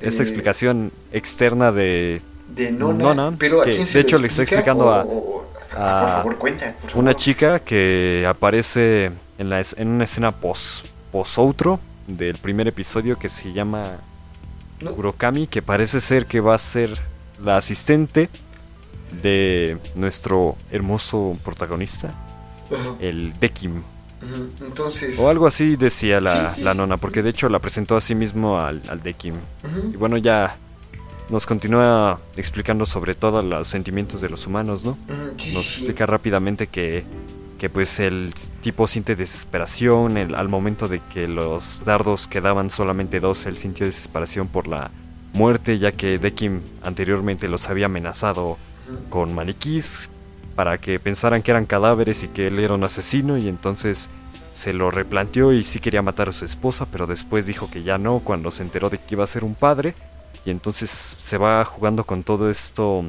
[0.01, 6.25] esta eh, explicación externa de, de Nona, pero que de hecho le está explicando a,
[6.95, 13.19] una chica que aparece en, la, en una escena post, post outro del primer episodio
[13.19, 13.99] que se llama
[14.97, 16.99] Urokami, que parece ser que va a ser
[17.45, 18.31] la asistente
[19.21, 22.14] de nuestro hermoso protagonista,
[22.99, 23.83] el Dekim.
[24.61, 25.19] Entonces...
[25.19, 28.61] O algo así decía la, la, nona, porque de hecho la presentó a sí mismo
[28.61, 29.35] al, al Dekim.
[29.93, 30.57] Y bueno, ya
[31.31, 34.99] nos continúa explicando sobre todos los sentimientos de los humanos, ¿no?
[35.09, 37.05] nos explica rápidamente que,
[37.59, 43.47] que, pues el tipo siente desesperación al momento de que los dardos quedaban solamente dos,
[43.47, 44.91] él sintió desesperación por la
[45.33, 48.59] muerte, ya que Dekim anteriormente los había amenazado
[49.09, 50.11] con maniquís
[50.61, 54.11] para que pensaran que eran cadáveres y que él era un asesino y entonces
[54.53, 57.96] se lo replanteó y sí quería matar a su esposa, pero después dijo que ya
[57.96, 59.94] no cuando se enteró de que iba a ser un padre
[60.44, 63.07] y entonces se va jugando con todo esto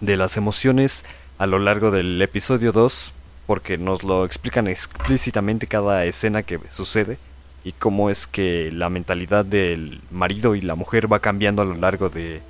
[0.00, 1.04] de las emociones
[1.38, 3.12] a lo largo del episodio 2
[3.46, 7.18] porque nos lo explican explícitamente cada escena que sucede
[7.62, 11.76] y cómo es que la mentalidad del marido y la mujer va cambiando a lo
[11.76, 12.42] largo de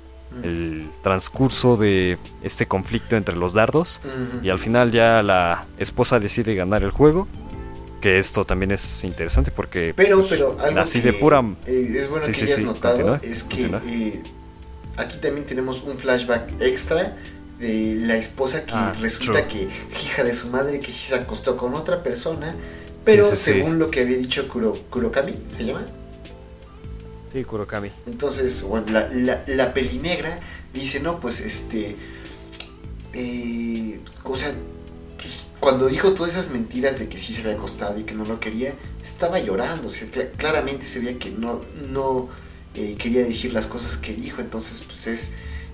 [0.43, 4.01] el transcurso de este conflicto entre los dardos
[4.43, 7.27] y al final ya la esposa decide ganar el juego
[8.01, 12.09] que esto también es interesante porque pero pues, pero algo así de pura eh, es
[12.09, 14.21] bueno que hayas notado es que eh,
[14.97, 17.15] aquí también tenemos un flashback extra
[17.59, 19.69] de la esposa que ah, resulta que
[20.03, 22.55] hija de su madre que se acostó con otra persona
[23.05, 25.85] pero según lo que había dicho Kuro, Kurokami se llama
[27.35, 27.91] Sí, Kurokami.
[28.07, 30.39] Entonces, bueno, la, la, la pelinegra
[30.73, 31.97] dice, no, pues este...
[33.11, 34.53] Eh, o sea,
[35.17, 38.23] pues, cuando dijo todas esas mentiras de que sí se había acostado y que no
[38.23, 39.87] lo quería, estaba llorando.
[39.87, 41.59] O sea, claramente se veía que no,
[41.91, 42.29] no
[42.73, 44.39] eh, quería decir las cosas que dijo.
[44.39, 45.31] Entonces, pues es,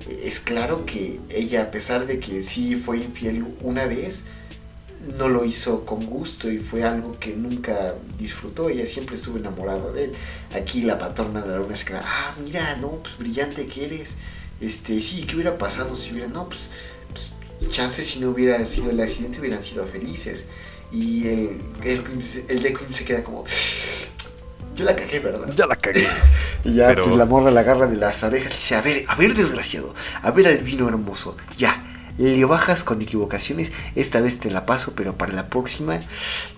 [0.10, 4.24] es claro que ella, a pesar de que sí fue infiel una vez,
[5.17, 8.69] no lo hizo con gusto y fue algo que nunca disfrutó.
[8.69, 10.13] Ella siempre estuvo enamorada de él.
[10.53, 14.15] Aquí la patrona de la luna se queda, ah, mira, no, pues brillante que eres.
[14.59, 16.69] Este, sí, ¿qué hubiera pasado si hubiera, no, pues,
[17.09, 17.31] pues
[17.71, 20.45] chances si no hubiera sido el accidente hubieran sido felices.
[20.91, 22.03] Y el, el,
[22.49, 23.45] el de Queen se queda como,
[24.75, 25.51] yo la cagué, ¿verdad?
[25.55, 26.07] Ya la cagué.
[26.63, 29.15] y ya, pues la morra la agarra de las orejas y dice, a ver, a
[29.15, 34.50] ver, desgraciado, a ver al vino hermoso, ya le bajas con equivocaciones, esta vez te
[34.50, 36.02] la paso, pero para la próxima,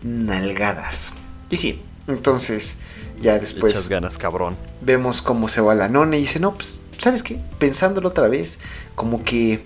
[0.02, 1.14] nalgadas.
[1.50, 2.78] Y sí, entonces
[3.22, 3.74] ya después...
[3.74, 4.58] Muchas ganas, cabrón.
[4.82, 7.40] Vemos cómo se va la nona y dice, no, pues, ¿sabes qué?
[7.60, 8.60] Pensándolo otra vez,
[8.96, 9.64] como que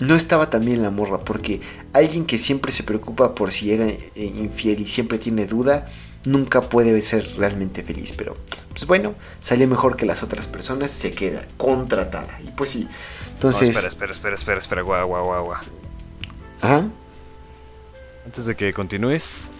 [0.00, 1.60] no estaba tan bien la morra, porque
[1.92, 5.86] alguien que siempre se preocupa por si era eh, infiel y siempre tiene duda,
[6.24, 8.36] nunca puede ser realmente feliz, pero
[8.70, 12.40] pues bueno, sale mejor que las otras personas, se queda contratada.
[12.44, 12.88] Y pues sí,
[13.34, 13.68] entonces...
[13.68, 15.60] espera, espera, espera, espera, espera, guau, guau, guau, guau.
[16.60, 16.84] Ajá.
[18.24, 19.50] Antes de que continúes,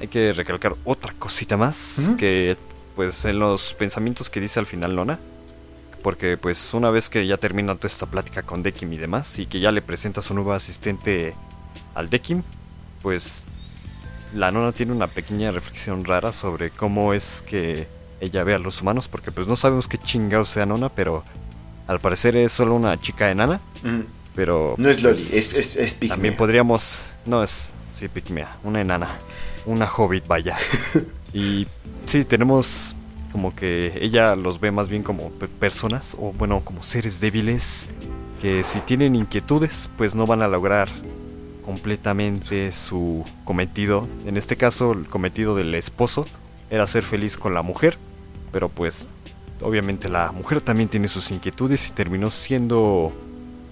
[0.00, 2.56] hay que recalcar otra cosita más, que
[2.94, 5.18] pues en los pensamientos que dice al final Lona,
[6.02, 9.46] porque pues una vez que ya termina toda esta plática con Dekim y demás, y
[9.46, 11.34] que ya le presenta su nuevo asistente
[11.94, 12.42] al Dekim,
[13.02, 13.44] pues
[14.34, 17.86] la nona tiene una pequeña reflexión rara sobre cómo es que
[18.20, 21.22] ella ve a los humanos, porque pues no sabemos qué chingados sea nona, pero
[21.86, 23.60] al parecer es solo una chica enana,
[24.34, 24.74] pero...
[24.78, 27.06] No es Loli, pues, es, es, También podríamos...
[27.24, 27.72] No, es...
[27.92, 29.08] Sí, pigmea, una enana,
[29.64, 30.56] una hobbit, vaya.
[31.32, 31.66] y
[32.04, 32.94] sí, tenemos
[33.32, 37.88] como que ella los ve más bien como personas, o bueno, como seres débiles,
[38.40, 40.88] que si tienen inquietudes, pues no van a lograr
[41.64, 44.08] completamente su cometido.
[44.26, 46.26] En este caso, el cometido del esposo
[46.70, 47.98] era ser feliz con la mujer,
[48.52, 49.08] pero pues
[49.60, 53.12] obviamente la mujer también tiene sus inquietudes y terminó siendo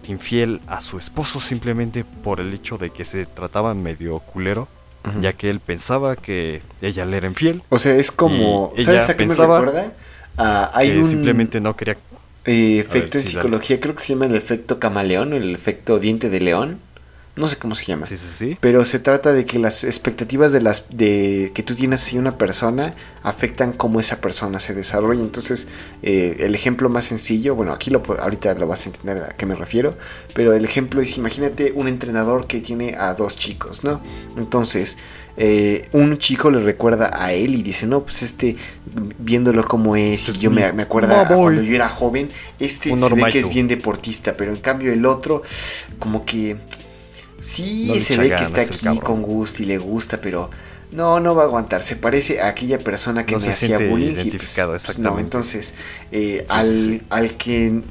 [0.06, 4.68] infiel a su esposo simplemente por el hecho de que se trataba medio culero,
[5.20, 7.62] ya que él pensaba que ella le era infiel.
[7.68, 9.92] O sea, es como, ¿sabes a qué me recuerda?
[10.36, 11.96] hay un simplemente no quería
[12.46, 16.40] eh, efecto en psicología, creo que se llama el efecto camaleón, el efecto diente de
[16.40, 16.78] león
[17.36, 18.06] no sé cómo se llama.
[18.06, 18.56] Sí, sí, sí.
[18.60, 22.38] Pero se trata de que las expectativas de las de que tú tienes hacia una
[22.38, 25.20] persona afectan cómo esa persona se desarrolla.
[25.20, 25.66] Entonces,
[26.02, 29.46] eh, el ejemplo más sencillo, bueno, aquí lo ahorita lo vas a entender a qué
[29.46, 29.96] me refiero,
[30.32, 34.00] pero el ejemplo es imagínate un entrenador que tiene a dos chicos, ¿no?
[34.36, 34.96] Entonces,
[35.36, 38.56] eh, un chico le recuerda a él y dice, no, pues este,
[39.18, 43.24] viéndolo como es, y yo me, me acuerdo cuando yo era joven, este se ve
[43.32, 45.42] que es bien deportista, pero en cambio el otro,
[45.98, 46.56] como que
[47.38, 50.50] Sí, se ve que está aquí con gusto y le gusta, pero
[50.92, 51.82] no, no va a aguantar.
[51.82, 54.14] Se parece a aquella persona que me hacía bullying.
[54.14, 55.74] Pues, identificado, no, entonces,
[56.12, 57.82] eh, al, al, que...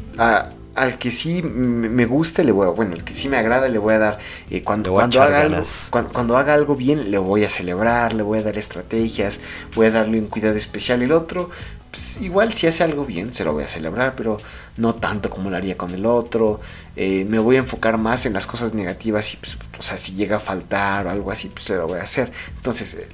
[0.76, 3.78] al que sí me gusta le voy a, bueno, el que sí me agrada le
[3.78, 4.18] voy a dar
[4.50, 8.40] eh, cuando, cuando haga algo, cuando, haga algo bien le voy a celebrar, le voy
[8.40, 9.40] a dar estrategias,
[9.76, 11.04] voy a darle un cuidado especial.
[11.04, 11.52] El otro,
[11.94, 14.40] pues igual si hace algo bien se lo voy a celebrar, pero
[14.78, 16.60] no tanto como lo haría con el otro.
[16.96, 20.14] Eh, me voy a enfocar más en las cosas negativas y, pues, o sea, si
[20.14, 22.32] llega a faltar o algo así, pues se lo voy a hacer.
[22.58, 23.08] Entonces, eh,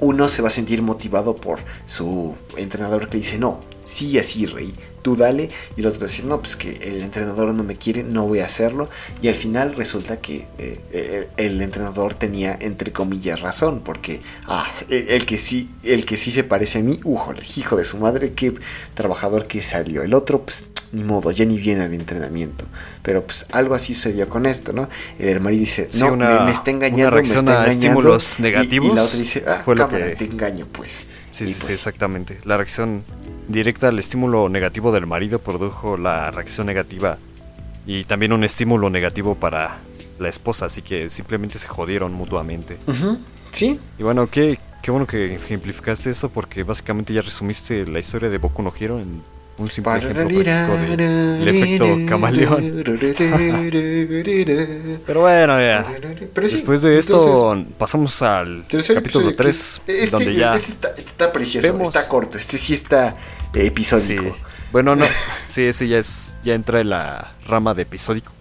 [0.00, 4.74] uno se va a sentir motivado por su entrenador que dice, no, sí así, rey,
[5.04, 5.50] tú dale.
[5.76, 8.46] Y el otro dice, no, pues que el entrenador no me quiere, no voy a
[8.46, 8.88] hacerlo.
[9.20, 15.26] Y al final resulta que eh, el entrenador tenía, entre comillas, razón, porque ah, el,
[15.26, 18.54] que sí, el que sí se parece a mí, újole, hijo de su madre, qué
[18.94, 20.02] trabajador que salió.
[20.02, 22.64] El otro, pues ni modo, ya ni viene al entrenamiento.
[23.02, 24.88] Pero pues algo así sucedió con esto, ¿no?
[25.18, 27.64] El marido dice, Sí, no, una- me, me está engañando, una me reacción está a
[27.66, 27.86] engañando.
[27.88, 31.04] estímulos Y- negativos Y, la otra dice, ah, cámara, que- te engaño, pues.
[31.32, 32.38] Sí, Y, sí, sí, pues, exactamente.
[32.44, 33.02] La reacción
[33.48, 37.18] directa al estímulo negativo del marido produjo la reacción negativa
[37.86, 39.78] y también un estímulo negativo para
[40.18, 42.76] la esposa, así que simplemente se jodieron mutuamente.
[43.50, 48.30] Sí, Y bueno, qué, qué bueno que ejemplificaste eso porque básicamente ya resumiste la historia
[48.30, 49.22] de Boku no Hero en
[49.56, 52.82] un simple ejemplo práctico del efecto camaleón.
[55.06, 55.86] Pero bueno, ya.
[56.32, 57.16] Pero sí, Después de esto
[57.54, 60.54] entonces, pasamos al capítulo episodio, que 3, es- este, donde ya...
[60.54, 63.16] este está, está precioso, vemos- está corto, este sí está
[63.54, 64.24] episódico.
[64.24, 64.42] Sí.
[64.72, 65.06] Bueno, no,
[65.48, 68.32] sí, ese ya es ya entra en la rama de episódico.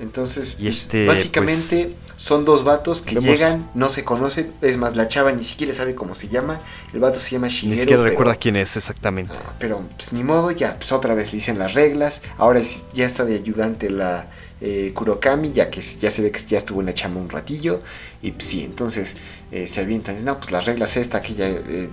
[0.00, 4.76] Entonces, Y pues, este, básicamente son dos vatos que vemos- llegan, no se conocen, es
[4.78, 6.60] más, la chava ni siquiera sabe cómo se llama,
[6.94, 7.70] el vato se llama Shigeru.
[7.70, 9.34] Ni siquiera pero- recuerda quién es exactamente.
[9.44, 12.22] Ah, Pero pues ni modo, ya pues otra vez le dicen las reglas.
[12.38, 14.26] Ahora es- ya está de ayudante la
[14.60, 17.80] eh, Kurokami, ya que ya se ve que ya estuvo en la chama un ratillo.
[18.22, 19.16] Y pues sí, entonces
[19.52, 20.22] eh, se avientan.
[20.24, 21.88] No, pues las reglas esta, aquella, eh,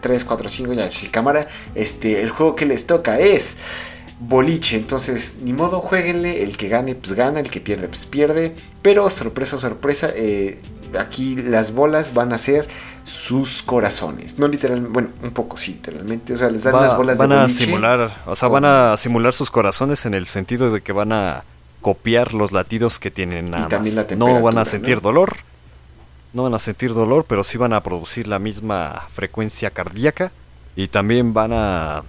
[0.00, 1.46] 3, 4, 5, ya, cámara.
[1.74, 3.56] Este, el juego que les toca es
[4.20, 4.76] boliche.
[4.76, 6.42] Entonces, ni modo, jueguenle.
[6.42, 7.40] El que gane, pues gana.
[7.40, 8.54] El que pierde, pues pierde.
[8.82, 10.58] Pero sorpresa, sorpresa, eh,
[10.98, 12.68] aquí las bolas van a ser
[13.04, 14.38] sus corazones.
[14.38, 16.34] No literalmente, bueno, un poco sí, literalmente.
[16.34, 17.64] O sea, les dan Va- unas bolas van de a boliche.
[17.64, 21.44] simular, o sea, van a simular sus corazones en el sentido de que van a
[21.82, 24.16] copiar los latidos que tienen nada también la más.
[24.16, 25.00] No van a sentir ¿no?
[25.02, 25.36] dolor.
[26.32, 30.32] No van a sentir dolor, pero sí van a producir la misma frecuencia cardíaca
[30.74, 32.02] y también van a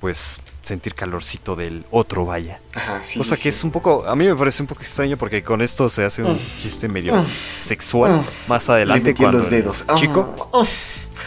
[0.00, 2.60] pues sentir calorcito del otro, vaya.
[2.74, 5.16] Ajá, sí, Cosa sí, que es un poco, a mí me parece un poco extraño
[5.16, 7.24] porque con esto se hace un chiste medio
[7.60, 9.84] sexual más Le adelante metió cuando los el dedos.
[9.94, 10.66] chico, Ah, ah.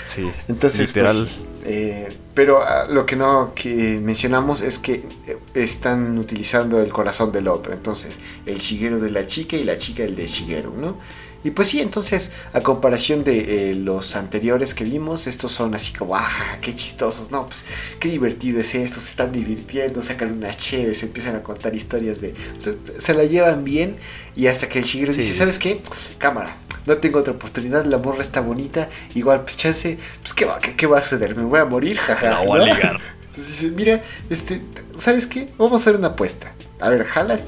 [0.06, 1.30] sí, Entonces, literal,
[1.63, 6.90] pues, eh, pero ah, lo que no que mencionamos es que eh, están utilizando el
[6.92, 7.74] corazón del otro.
[7.74, 10.98] Entonces, el Shigeru de la chica y la chica del de Shigeru, ¿no?
[11.42, 15.94] Y pues sí, entonces, a comparación de eh, los anteriores que vimos, estos son así
[15.94, 16.30] como, ¡ah,
[16.62, 17.32] qué chistosos!
[17.32, 17.64] No, pues,
[17.98, 22.34] qué divertido es esto, se están divirtiendo, sacan unas chéves, empiezan a contar historias de...
[22.58, 23.96] o sea, se la llevan bien
[24.36, 25.22] y hasta que el Shigeru Sí.
[25.22, 25.82] dice, ¿sabes qué?
[26.18, 30.60] Cámara, no tengo otra oportunidad, la morra está bonita, igual, pues chance, pues ¿qué va,
[30.60, 31.38] qué, qué va a suceder?
[31.38, 31.96] ¿Me voy a morir?
[31.98, 32.30] Jaja.
[32.32, 32.74] La voy a ¿no?
[32.76, 33.00] ligar.
[33.30, 34.62] Entonces mira, este,
[35.00, 35.50] ¿sabes qué?
[35.58, 36.52] Vamos a hacer una apuesta.
[36.80, 37.46] A ver, jalas.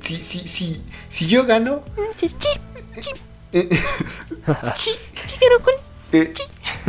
[0.00, 1.82] Si, si, si, si yo gano.
[3.52, 3.68] eh,
[6.12, 6.34] eh,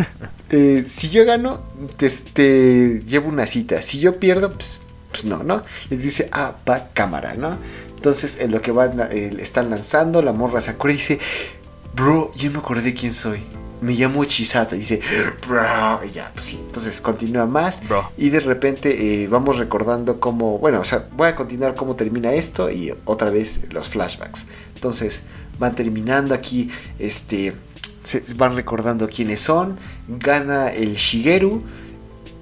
[0.50, 1.62] eh, si yo gano,
[1.98, 3.82] te, te llevo una cita.
[3.82, 5.64] Si yo pierdo, pues, pues no, ¿no?
[5.90, 7.58] Le dice, ah, va cámara, ¿no?
[7.96, 11.20] Entonces, en lo que van, eh, están lanzando, la morra se acuerda y dice,
[11.96, 13.44] bro, yo me acordé quién soy.
[13.82, 14.76] Me llamo Chisato.
[14.76, 15.02] Y dice,
[15.48, 16.60] bro, y ya, pues sí.
[16.66, 17.88] Entonces continúa más.
[17.88, 18.10] Bro.
[18.18, 22.34] Y de repente eh, vamos recordando cómo, bueno, o sea, voy a continuar cómo termina
[22.34, 24.46] esto y otra vez los flashbacks.
[24.76, 25.24] Entonces
[25.60, 27.54] van terminando aquí, este,
[28.04, 29.78] se van recordando quiénes son.
[30.08, 31.62] Gana el Shigeru.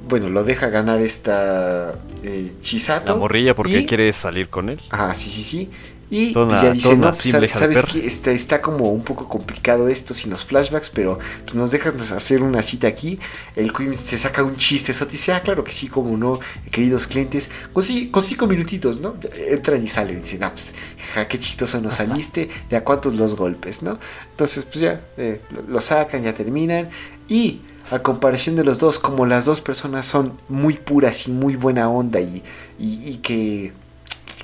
[0.08, 3.14] Bueno, lo deja ganar esta eh, Chisato.
[3.14, 4.80] la morrilla porque y- quiere salir con él.
[4.90, 5.70] Ajá, sí, sí, sí.
[6.16, 7.18] Y pues, ya dice, no, pues,
[7.58, 11.72] sabes, que está, está como un poco complicado esto sin los flashbacks, pero pues, nos
[11.72, 13.18] dejas hacer una cita aquí.
[13.56, 16.40] El Queen se saca un chiste, eso dice, ah, claro que sí, como no,
[16.72, 19.16] queridos clientes, con, ci- con cinco minutitos, ¿no?
[19.50, 20.74] Entran y salen y dicen, ah, pues,
[21.16, 23.98] ja, qué chistoso nos saliste, de a cuántos los golpes, ¿no?
[24.30, 26.90] Entonces, pues ya, eh, lo, lo sacan, ya terminan.
[27.28, 31.56] Y a comparación de los dos, como las dos personas son muy puras y muy
[31.56, 32.44] buena onda y,
[32.78, 33.74] y, y que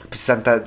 [0.09, 0.63] pues, Santa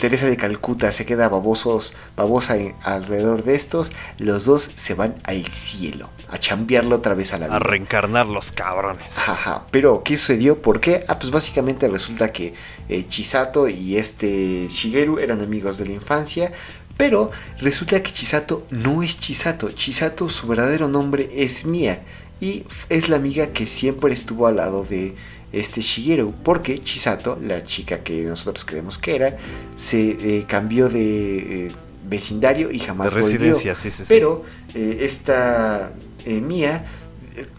[0.00, 5.44] Teresa de Calcuta se queda babosos, babosa alrededor de estos, los dos se van al
[5.46, 7.58] cielo, a chambearlo otra vez a la A vida.
[7.58, 9.28] reencarnar los cabrones.
[9.28, 10.62] Ajá, pero ¿qué sucedió?
[10.62, 11.04] ¿Por qué?
[11.08, 12.54] Ah, pues básicamente resulta que
[12.88, 16.52] eh, Chisato y este Shigeru eran amigos de la infancia,
[16.96, 19.70] pero resulta que Chisato no es Chisato.
[19.72, 22.00] Chisato, su verdadero nombre es Mia
[22.40, 25.14] y es la amiga que siempre estuvo al lado de
[25.52, 29.36] este Shigeru, porque Chisato, la chica que nosotros creemos que era,
[29.76, 31.72] se eh, cambió de eh,
[32.08, 33.38] vecindario y jamás De volvió.
[33.38, 34.14] residencia, sí, sí, sí.
[34.14, 34.44] Pero
[34.74, 35.92] eh, esta
[36.24, 36.42] eh,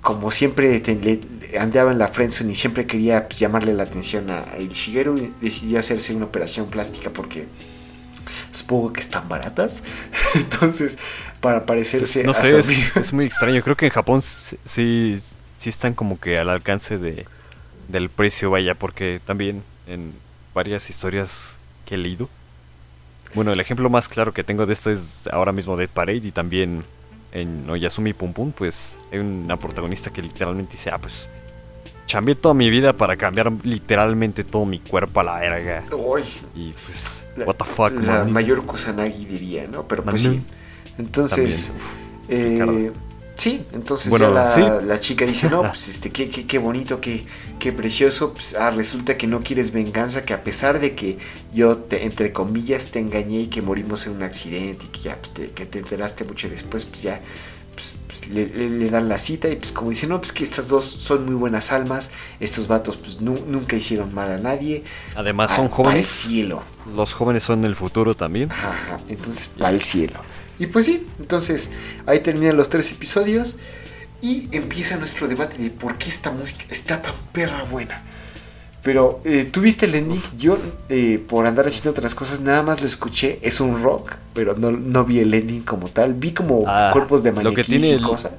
[0.01, 1.21] como siempre te- le-
[1.59, 5.33] andaba en la friendzone y siempre quería pues, llamarle la atención a, el Shigeru, y
[5.41, 7.45] decidió hacerse una operación plástica porque
[8.51, 9.83] supongo que están baratas.
[10.35, 10.97] Entonces,
[11.41, 13.61] para parecerse Pues, no a sé, es, es muy extraño.
[13.63, 14.57] Creo que en Japón sí,
[15.57, 17.25] sí están como que al alcance de,
[17.89, 20.13] del precio, vaya, porque también en
[20.53, 22.29] varias historias que he leído.
[23.33, 26.31] Bueno, el ejemplo más claro que tengo de esto es ahora mismo Dead Parade y
[26.31, 26.83] también
[27.31, 31.29] en Oyasumi Pum Pum, pues hay una protagonista que literalmente dice, ah, pues
[32.07, 35.83] chambeé toda mi vida para cambiar literalmente todo mi cuerpo a la verga.
[35.95, 36.23] Uy,
[36.55, 38.31] Y pues, la, what the fuck, la man.
[38.33, 39.87] mayor Kusanagi diría, ¿no?
[39.87, 40.41] Pero pues sí.
[40.97, 41.93] Entonces, También, uf,
[42.29, 42.91] eh.
[43.39, 44.61] Sí, entonces Bueno, ya la, sí.
[44.85, 47.25] la chica dice, no, pues este, qué, qué, qué bonito, qué,
[47.59, 48.33] qué precioso.
[48.33, 51.17] Pues, ah, resulta que no quieres venganza, que a pesar de que
[51.53, 55.15] yo, te, entre comillas, te engañé y que morimos en un accidente y que ya
[55.17, 57.21] pues, te, que te enteraste mucho después, pues ya
[57.73, 60.43] pues, pues, le, le- le dan la cita y pues como dicen, no, pues que
[60.43, 62.09] estas dos son muy buenas almas,
[62.41, 64.83] estos vatos pues nu- nunca hicieron mal a nadie.
[65.15, 66.07] Además Ah, son Al jóvenes.
[66.07, 66.61] cielo.
[66.93, 68.51] Los jóvenes son el futuro también.
[68.51, 70.19] Ajá, entonces va al cielo.
[70.60, 71.70] Y pues sí, entonces
[72.05, 73.55] ahí terminan los tres episodios
[74.22, 78.03] y empieza nuestro debate de por qué esta música está tan perra buena.
[78.84, 80.22] Pero, eh, ¿tú viste el ending?
[80.38, 80.57] Yo,
[80.89, 83.39] eh, por andar haciendo otras cosas, nada más lo escuché.
[83.41, 86.14] Es un rock, pero no, no vi el ending como tal.
[86.14, 88.32] Vi como Ah, cuerpos de tiene y el- cosas.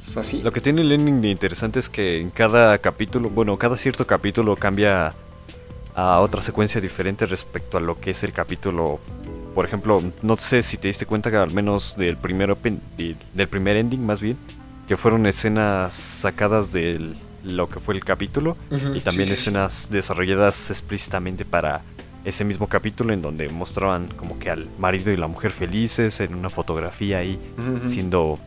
[0.00, 0.42] ¿Es así?
[0.42, 4.06] Lo que tiene el ending de interesante es que en cada capítulo, bueno, cada cierto
[4.06, 5.12] capítulo cambia
[5.94, 9.00] a otra secuencia diferente respecto a lo que es el capítulo.
[9.54, 13.48] Por ejemplo, no sé si te diste cuenta que al menos del primer open, del
[13.48, 14.36] primer ending más bien,
[14.88, 19.42] que fueron escenas sacadas de lo que fue el capítulo Ujú, y también sí, sí,
[19.42, 19.50] sí.
[19.50, 21.82] escenas desarrolladas explícitamente para
[22.24, 26.34] ese mismo capítulo en donde mostraban como que al marido y la mujer felices en
[26.34, 27.36] una fotografía ahí
[27.84, 28.38] siendo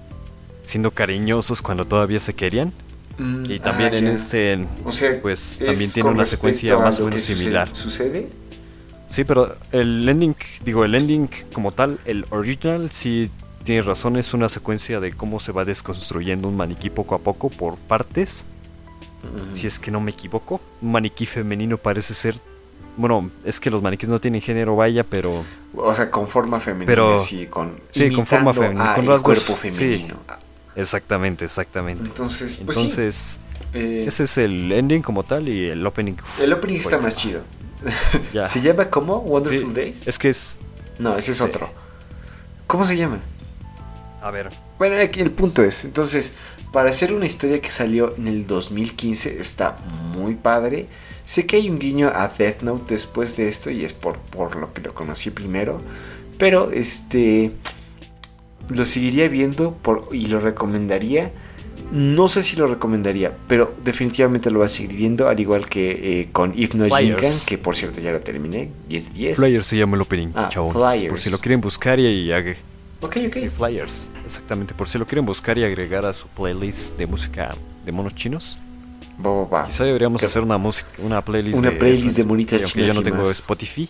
[0.63, 2.71] siendo cariñosos cuando todavía se querían
[3.17, 6.99] Mm, y también ah, en este O sea, pues es también tiene una secuencia más
[6.99, 8.27] o menos similar ¿Sucede?
[9.07, 13.29] Sí pero el ending digo el ending como tal el original sí
[13.63, 17.49] tiene razón es una secuencia de cómo se va desconstruyendo un maniquí poco a poco
[17.49, 18.45] por partes
[19.53, 22.35] si es que no me equivoco un maniquí femenino parece ser
[22.97, 25.43] bueno es que los maniquíes no tienen género vaya pero
[25.75, 29.59] O sea, con forma femenina, Pero- sí, con, sí, con forma femenina, con rasgos, cuerpo
[29.63, 29.71] sí.
[29.71, 30.15] femenino.
[30.75, 33.39] exactamente exactamente Entonces, pues entonces
[33.73, 33.79] sí.
[33.79, 37.15] eh, ese es el ending como tal y el opening uf, el opening está más
[37.15, 37.41] chido.
[38.33, 38.45] Ya.
[38.45, 40.07] ¿Se llama como Sí, Wonderful Days?
[40.07, 40.57] es que es
[40.99, 41.69] No, ese es otro.
[42.67, 43.19] ¿Cómo se llama?
[44.21, 46.33] a ver Bueno, aquí el punto es, entonces,
[46.71, 50.87] para hacer una historia que salió en el 2015, está muy padre.
[51.23, 54.55] Sé que hay un guiño a Death Note después de esto y es por, por
[54.55, 55.79] lo que lo conocí primero.
[56.37, 57.51] Pero, este,
[58.69, 61.31] lo seguiría viendo por, y lo recomendaría.
[61.91, 66.21] No sé si lo recomendaría, pero definitivamente lo voy a seguir viendo, al igual que
[66.21, 66.85] eh, con If No.
[66.93, 69.35] Jinkan, que por cierto ya lo terminé, 10 10.
[69.37, 70.73] Flyers se llama el opening, Ah, chavos.
[70.73, 71.09] Flyers.
[71.09, 72.57] Por si lo quieren buscar y, agre-
[73.01, 73.33] Ok, ok.
[73.35, 74.73] sí, Flyers, exactamente.
[74.73, 77.55] Por si lo quieren buscar y agregar a su playlist de música
[77.85, 78.57] de monos chinos.
[79.23, 79.65] Va, va, va.
[79.67, 82.87] Quizá deberíamos hacer una música, una playlist Una de playlist de monitas y Aunque chinas
[82.89, 83.31] yo no tengo más.
[83.31, 83.87] Spotify.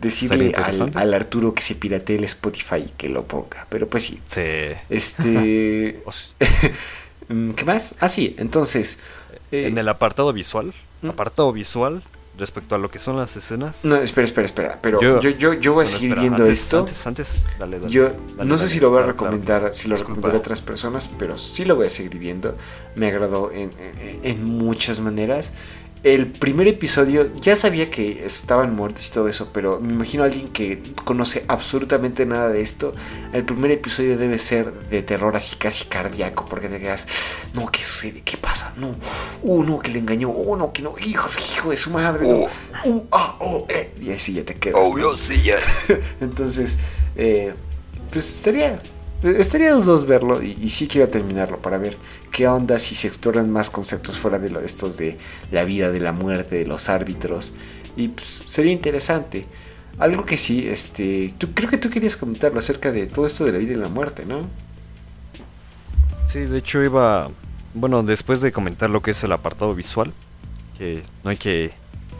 [0.00, 0.52] decirle
[0.94, 3.66] al, Arturo que se piratee el Spotify y que lo ponga.
[3.68, 4.20] Pero pues sí.
[4.26, 6.00] Se, Este.
[7.32, 7.94] mm, ¿Qué más?
[8.00, 8.34] Ah, sí.
[8.38, 8.98] Entonces.
[9.50, 10.72] eh, en el apartado visual,
[11.02, 11.08] ¿Mm?
[11.10, 12.02] apartado visual
[12.38, 13.84] respecto a lo que son las escenas.
[13.84, 14.78] No, espera, espera, espera.
[14.80, 16.78] Pero yo, Yo- yo, yo, voy a seguir espera, viendo antes- esto.
[16.78, 18.04] Antes, antes, dale, dale, yo
[18.36, 19.98] dale, no sé si lo voy a recomendar, si lo Disculpa.
[20.16, 22.56] recomendaré a otras personas, pero sí lo voy a seguir viendo.
[22.96, 25.52] Me agradó en, en- en muchas maneras.
[26.04, 30.26] El primer episodio ya sabía que estaban muertos y todo eso, pero me imagino a
[30.26, 32.92] alguien que conoce absolutamente nada de esto.
[33.32, 37.06] El primer episodio debe ser de terror así casi cardíaco, porque te quedas,
[37.54, 38.22] no, ¿qué sucede?
[38.22, 38.72] ¿Qué pasa?
[38.76, 38.96] No,
[39.42, 42.90] uh, no, que le engañó, oh, no, que no, hijo, hijo de su madre, no.
[42.90, 43.94] Uh, ah, oh, eh.
[44.00, 44.80] y así ya te quedas.
[44.82, 45.16] ¿no?
[45.16, 45.60] sí, ya.
[46.20, 46.78] Entonces,
[47.14, 47.54] eh,
[48.10, 48.80] pues estaría,
[49.22, 51.96] estaría los dos verlo y, y sí quiero terminarlo para ver
[52.32, 55.18] qué onda si se exploran más conceptos fuera de estos de
[55.52, 57.52] la vida, de la muerte, de los árbitros
[57.96, 59.46] y pues sería interesante.
[59.98, 63.52] Algo que sí, este, tú creo que tú querías comentarlo acerca de todo esto de
[63.52, 64.48] la vida y la muerte, ¿no?
[66.26, 67.28] Sí, de hecho iba,
[67.74, 70.12] bueno, después de comentar lo que es el apartado visual,
[70.78, 71.72] que no hay que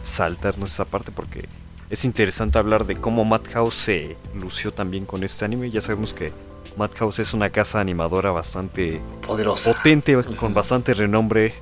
[0.03, 1.47] saltarnos esa parte porque
[1.89, 5.71] es interesante hablar de cómo Madhouse se lució también con este anime.
[5.71, 6.31] Ya sabemos que
[6.77, 9.73] Madhouse es una casa animadora bastante Poderosa.
[9.73, 11.53] potente, con bastante renombre,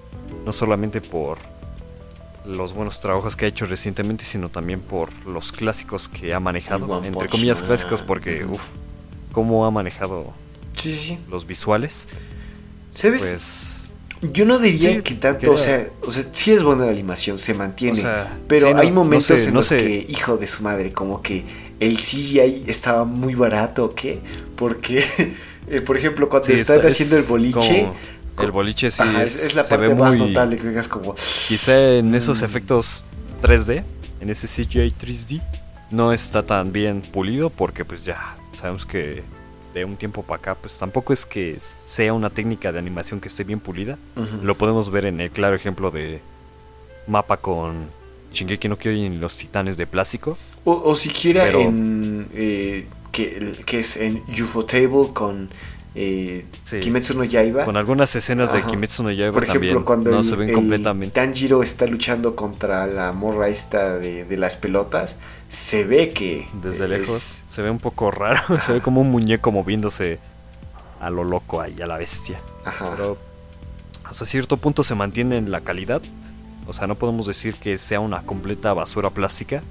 [0.45, 1.38] no solamente por
[2.45, 7.03] los buenos trabajos que ha hecho recientemente, sino también por los clásicos que ha manejado,
[7.03, 8.70] entre comillas clásicos, porque, uff,
[9.32, 10.34] cómo ha manejado
[10.76, 11.20] Sí, sí.
[11.30, 12.07] los visuales,
[12.93, 13.22] ¿Sabes?
[13.22, 13.78] pues...
[14.34, 17.39] Yo no diría Sí, que tanto, o sea, o sea, sí es buena la animación,
[17.39, 19.78] se mantiene, O sea, pero no- hay no momentos sé, en no los sé.
[19.78, 21.43] que, hijo de su madre, como que
[21.80, 24.20] el CGI estaba muy barato, ¿o qué?
[24.62, 25.03] Porque,
[25.68, 27.82] eh, por ejemplo, cuando Sí, están está- haciendo el es boliche,
[28.36, 30.28] como- el boliche sí ajá, es, es, es la parte más muy...
[30.30, 32.45] notable que digas como, Quizá en esos Mm.
[32.45, 33.03] efectos
[33.41, 33.84] 3D,
[34.22, 35.41] en ese CGI 3D,
[35.89, 39.24] no está tan bien pulido porque pues ya sabemos que
[39.74, 43.30] de un tiempo para acá, pues tampoco es que sea una técnica de animación que
[43.30, 43.97] esté bien pulida.
[44.43, 46.22] Lo podemos ver en el claro ejemplo de
[47.07, 47.88] mapa con
[48.32, 50.38] Shingeki no Kyojin y los titanes de plástico.
[50.66, 52.28] O, o siquiera Pero- en.
[52.34, 55.49] eh, que, que es en UFO Table con
[55.93, 56.80] eh, Sí.
[56.80, 57.66] Kimetsu no Yaiba.
[57.66, 58.64] Con algunas escenas de.
[58.64, 61.14] Kimetsu no Yaiba Por ejemplo, también cuando no el, se ven el completamente.
[61.16, 65.18] Tanjiro está luchando contra la morra esta de, de las pelotas,
[65.49, 66.47] se ve que.
[66.64, 70.20] Desde es- lejos se ve un poco raro, se ve como un muñeco moviéndose
[71.01, 72.39] a lo loco ahí, a la bestia.
[72.64, 72.91] Ajá.
[72.91, 73.18] Pero
[74.05, 76.01] hasta cierto punto se mantiene en la calidad.
[76.68, 79.62] O sea, no podemos decir que sea una completa basura plástica,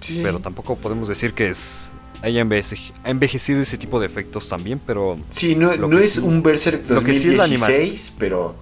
[0.00, 0.20] sí.
[0.24, 1.92] pero tampoco podemos decir que es
[2.22, 6.20] haya enveje- ha envejecido ese tipo de efectos también, pero Sí, no, no es sí-
[6.20, 8.54] un Berserk lo que sí es la 2016, pero.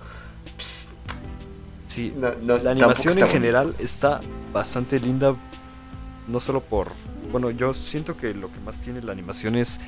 [0.57, 0.89] pues,
[1.87, 4.21] sí, no- no, la animación en general está
[4.53, 5.35] bastante linda,
[6.29, 6.93] no solo por...
[7.33, 9.81] Bueno, yo siento que lo que más tiene la animación es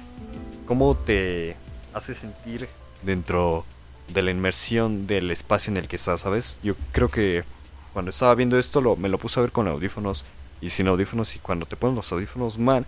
[0.66, 1.56] cómo te
[1.94, 2.68] hace sentir
[3.02, 3.64] dentro
[4.12, 6.58] de la inmersión del espacio en el que estás, ¿sabes?
[6.62, 7.44] Yo creo que
[7.92, 10.24] cuando estaba viendo esto lo, me lo puse a ver con audífonos
[10.60, 12.84] y sin audífonos y cuando te ponen los audífonos mal,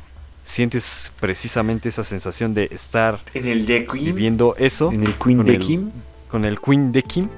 [0.49, 4.05] sientes precisamente esa sensación de estar En el de Queen.
[4.07, 5.91] viviendo eso En el Queen con de el- Kim.
[6.31, 7.29] con el Queen de Kim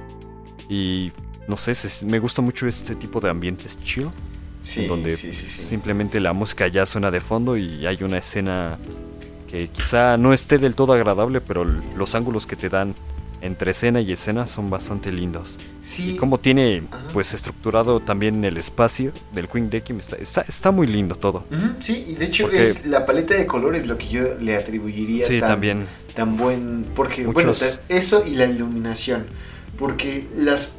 [0.69, 1.11] y
[1.47, 4.09] no sé, se- me gusta mucho este tipo de ambientes chill
[4.61, 5.63] Sí, donde sí, sí, sí.
[5.65, 8.77] simplemente la música ya suena de fondo y hay una escena
[9.49, 12.95] que quizá no esté del todo agradable, pero los ángulos que te dan
[13.41, 15.57] entre escena y escena son bastante lindos.
[15.81, 17.01] Sí, Y como tiene Ajá.
[17.11, 21.43] pues estructurado también el espacio del Queen de Kim, está, está, está muy lindo todo.
[21.79, 25.25] Sí, y de hecho Porque- es la paleta de colores lo que yo le atribuiría
[25.27, 25.87] Sí, tan, también.
[26.15, 29.25] tan buen porque Muchos- bueno eso y la iluminación
[29.77, 30.73] porque las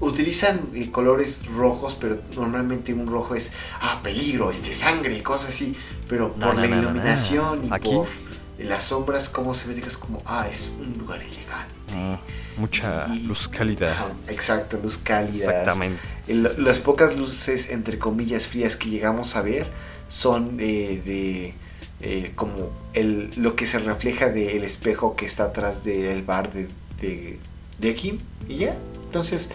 [0.00, 5.74] utilizan eh, colores rojos pero normalmente un rojo es ah peligro este sangre cosas así
[6.08, 6.82] pero por no, la no, no, no.
[6.90, 8.06] iluminación y Aquí- por
[8.58, 11.73] las sombras como se ve es como ah es un lugar elegante
[12.56, 14.12] Mucha Y- luz cálida.
[14.28, 16.00] Exacto luz cálida Exactamente.
[16.28, 16.82] el- Sí, sí, las sí.
[16.82, 19.66] pocas luces, entre comillas, frías que llegamos a ver
[20.08, 21.54] son eh, de
[22.00, 26.68] eh, como el, lo que se refleja del espejo que está atrás del bar de,
[27.00, 27.38] de,
[27.78, 28.18] de Kim
[28.48, 28.76] y ya.
[29.06, 29.48] Entonces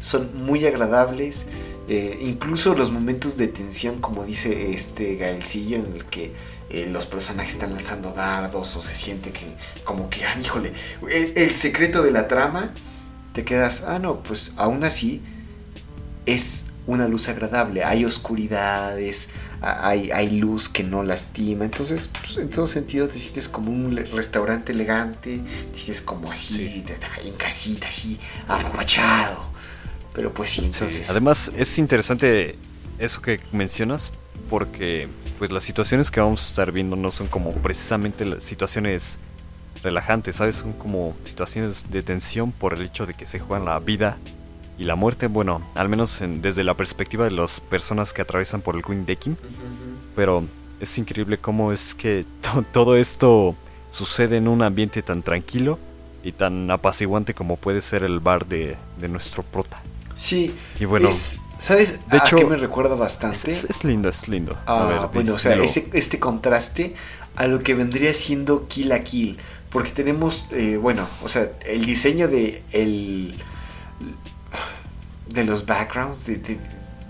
[0.00, 1.46] son muy agradables.
[1.88, 6.32] eh, incluso los momentos de tensión, como dice este Gaelcillo, en el que
[6.70, 9.46] eh, los personajes están lanzando dardos o se siente que
[9.84, 10.72] como que, ah, híjole,
[11.10, 12.72] el, el secreto de la trama,
[13.32, 15.22] te quedas, ah, no, pues aún así
[16.26, 19.28] es una luz agradable, hay oscuridades,
[19.60, 23.96] hay, hay luz que no lastima, entonces pues, en todo sentido te sientes como un
[24.14, 25.38] restaurante elegante,
[25.72, 26.84] te sientes como así, Sí.
[27.24, 29.44] en casita, así, apapachado,
[30.14, 31.10] pero pues sí, Sí, entonces...
[31.10, 32.56] Además es interesante
[32.98, 34.10] eso que mencionas
[34.50, 35.08] porque
[35.38, 39.18] pues las situaciones que vamos a estar viendo no son como precisamente las situaciones
[39.82, 40.56] relajantes, ¿sabes?
[40.56, 44.16] Son como situaciones de tensión por el hecho de que se juegan la vida
[44.78, 48.60] y la muerte, bueno, al menos en- desde la perspectiva de las personas que atraviesan
[48.62, 49.36] por el Queen Decking,
[50.16, 50.44] pero
[50.80, 53.54] es increíble cómo es que to- todo esto
[53.90, 55.78] sucede en un ambiente tan tranquilo
[56.24, 59.80] y tan apaciguante como puede ser el bar de, de nuestro prota.
[60.16, 63.50] Sí, Y bueno, es- ¿sabes de a hecho, qué me recuerda bastante?
[63.50, 64.56] es- es lindo, es lindo.
[64.66, 66.94] Ah, a ver, bueno, o sea, ese- este contraste
[67.36, 69.38] a lo que vendría siendo Kill a Kill.
[69.70, 73.36] Porque tenemos, eh, bueno, o sea, el diseño de el
[75.28, 76.58] de los backgrounds, de- de-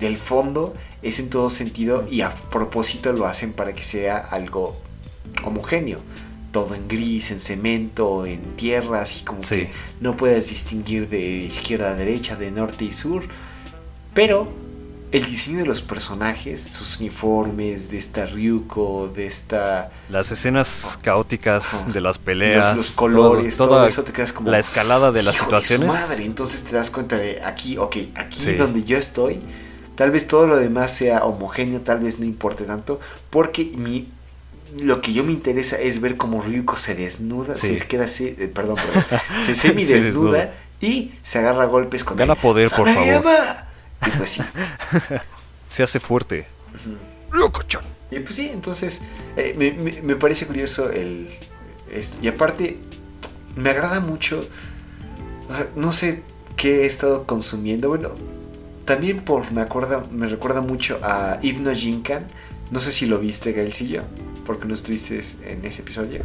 [0.01, 4.76] del fondo, es en todo sentido y a propósito lo hacen para que sea algo
[5.44, 6.01] homogéneo.
[6.53, 9.57] Todo en gris, en cemento, en tierra, así como Sí.
[9.57, 9.70] que
[10.01, 13.22] no puedes distinguir de izquierda a derecha, de norte y sur.
[14.14, 14.48] Pero
[15.11, 19.90] el diseño de los personajes, sus uniformes, de esta Ryuko, de esta.
[20.11, 21.92] Las escenas caóticas Ajá.
[21.92, 24.50] de las peleas, los, los colores, todo- eso te quedas como.
[24.50, 25.92] la escalada de las "Hijo situaciones.
[25.94, 26.24] su madre.
[26.24, 28.52] Entonces te das cuenta de aquí, ok, aquí Sí.
[28.54, 29.40] donde yo estoy,
[29.94, 33.00] tal vez todo lo demás sea homogéneo, tal vez no importe tanto,
[33.30, 34.09] porque mi.
[34.80, 37.78] Lo que yo me interesa es ver cómo Ryuko se desnuda, Sí.
[37.78, 39.04] se queda así, eh, perdón, perdón,
[39.42, 40.52] se semi Se desnuda
[40.82, 43.24] y se agarra a golpes con Gana el poder, por favor.
[44.07, 44.42] Y pues sí.
[45.68, 46.46] Se hace fuerte.
[47.32, 47.82] Loco-chan.
[48.11, 49.03] Y pues sí, entonces
[49.36, 51.28] eh, me, me- me parece curioso el...
[51.92, 52.18] esto.
[52.22, 52.78] Y aparte,
[53.57, 54.46] me agrada mucho...
[55.49, 56.22] o sea, no sé
[56.57, 57.88] qué he estado consumiendo.
[57.88, 58.11] Bueno,
[58.86, 59.51] también por...
[59.53, 62.26] Me, acuerda, me recuerda mucho a Hipno Jinkan.
[62.70, 64.03] No sé si lo viste, Gaelcillo,
[64.46, 66.22] porque no estuviste en ese episodio.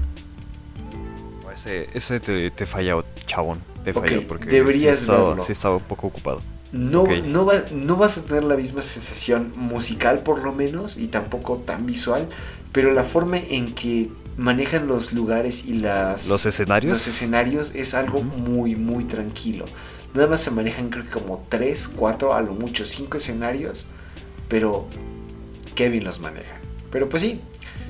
[1.53, 2.95] Ese, ese te, te falla,
[3.25, 3.59] chabón.
[3.83, 5.43] Te Ok, falló porque deberías sí estaba, verlo.
[5.43, 6.41] sí estaba un poco ocupado.
[6.73, 11.07] No, no, va- no vas a tener la misma sensación musical por lo menos y
[11.07, 12.27] tampoco tan visual,
[12.71, 16.27] pero la forma en que manejan los lugares y las...
[16.27, 16.93] ¿Los escenarios?
[16.93, 19.65] Los escenarios es algo muy, muy tranquilo.
[20.15, 23.85] Nada más se manejan creo que como 3, 4, a lo mucho 5 escenarios,
[24.47, 24.87] pero
[25.75, 26.59] Kevin los maneja.
[26.91, 27.39] Pero pues sí.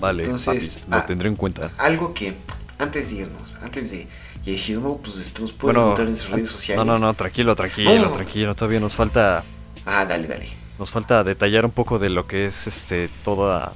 [0.01, 1.71] Vale, entonces lo ah, tendré en cuenta.
[1.77, 2.33] Algo que,
[2.79, 4.07] antes de irnos, antes de
[4.51, 6.85] decir, no, pues esto nos puede encontrar en sus redes sociales.
[6.85, 8.55] No, no, no, tranquilo, tranquilo, tranquilo.
[8.55, 9.43] Todavía nos falta.
[9.85, 10.47] Ah, dale, dale.
[10.77, 13.73] Nos falta detallar un poco de lo que es este toda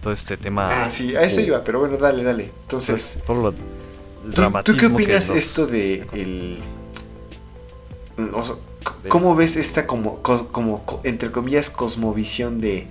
[0.00, 0.84] todo este tema.
[0.84, 2.52] Ah, sí, a eso iba, pero bueno, dale, dale.
[2.62, 6.58] Entonces, todo lo ¿tú, qué opinas esto de el
[9.08, 12.86] ¿Cómo ves esta como, como, entre comillas, cosmovisión de,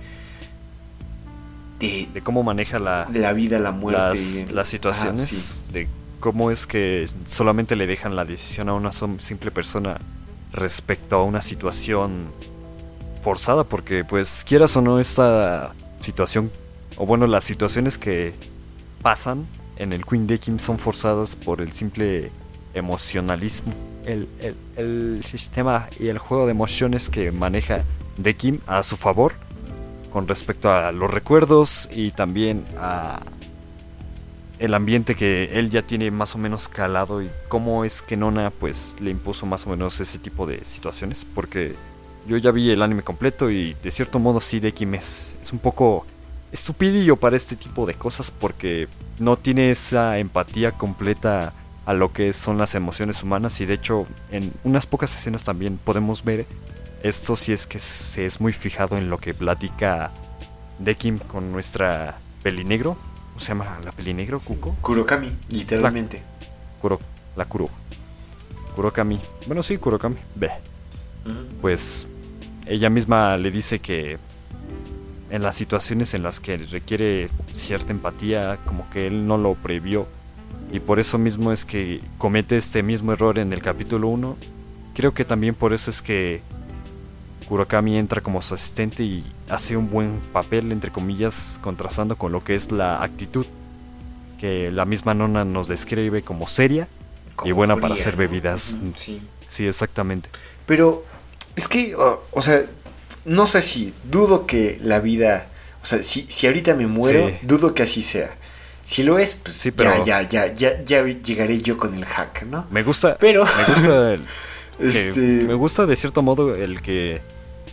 [1.80, 4.46] de, cómo maneja la, la vida, la muerte?
[4.52, 5.86] Las, situaciones, de
[6.20, 9.98] cómo es que solamente le dejan la decisión a una simple persona
[10.52, 12.26] respecto a una situación
[13.22, 16.50] forzada, porque pues quieras o no esta situación,
[16.96, 18.34] o bueno, las situaciones que
[19.02, 19.46] pasan
[19.76, 22.30] en el Queen Decking son forzadas por el simple
[22.74, 23.72] emocionalismo.
[24.06, 27.84] El, sistema y el juego de emociones que maneja
[28.16, 29.34] Dekim a su favor
[30.10, 33.20] con respecto a los recuerdos y también a
[34.58, 38.50] el ambiente que él ya tiene más o menos calado y cómo es que Nona
[38.50, 41.74] pues le impuso más o menos ese tipo de situaciones porque
[42.26, 45.60] yo ya vi el anime completo y de cierto modo sí Dekim es, es un
[45.60, 46.06] poco
[46.50, 48.88] estupidillo para este tipo de cosas porque
[49.18, 51.52] no tiene esa empatía completa
[51.86, 55.78] a lo que son las emociones humanas y de hecho en unas pocas escenas también
[55.78, 56.46] podemos ver
[57.02, 60.10] esto si es que se es muy fijado en lo que platica
[60.78, 62.96] Dekim con nuestra pelinegro.
[63.38, 64.74] ¿Cómo se llama la pelinegro, Kuko?
[64.80, 66.16] Kurokami, literalmente.
[66.16, 66.98] La, Kuro,
[67.36, 67.70] la Kuro.
[68.74, 69.20] Kurokami.
[69.46, 70.16] Bueno, sí, Kurokami.
[70.34, 70.50] Ve.
[71.60, 72.08] Pues
[72.66, 74.18] ella misma le dice que
[75.30, 80.08] en las situaciones en las que requiere cierta empatía, como que él no lo previó
[80.72, 84.36] y por eso mismo es que comete este mismo error en el capítulo 1.
[84.96, 86.42] Creo que también por eso es que
[87.48, 92.44] Kurakami entra como su asistente y hace un buen papel, entre comillas, contrastando con lo
[92.44, 93.46] que es la actitud
[94.38, 96.86] que la misma nona nos describe como seria
[97.44, 98.78] y buena para hacer bebidas.
[98.94, 99.20] Sí.
[99.48, 100.28] sí, exactamente.
[100.66, 101.04] Pero
[101.56, 102.64] es que, o, sea,
[103.24, 105.48] no sé si dudo que la vida,
[105.82, 108.36] o sea, si, si ahorita me muero, dudo que así sea.
[108.84, 112.44] Si lo es, pues sí, pero ya, ya, ya, ya, llegaré yo con el hack,
[112.44, 112.66] ¿no?
[112.70, 114.24] Me gusta, pero me gusta, el,
[114.78, 115.20] este...
[115.20, 117.20] me gusta de cierto modo el que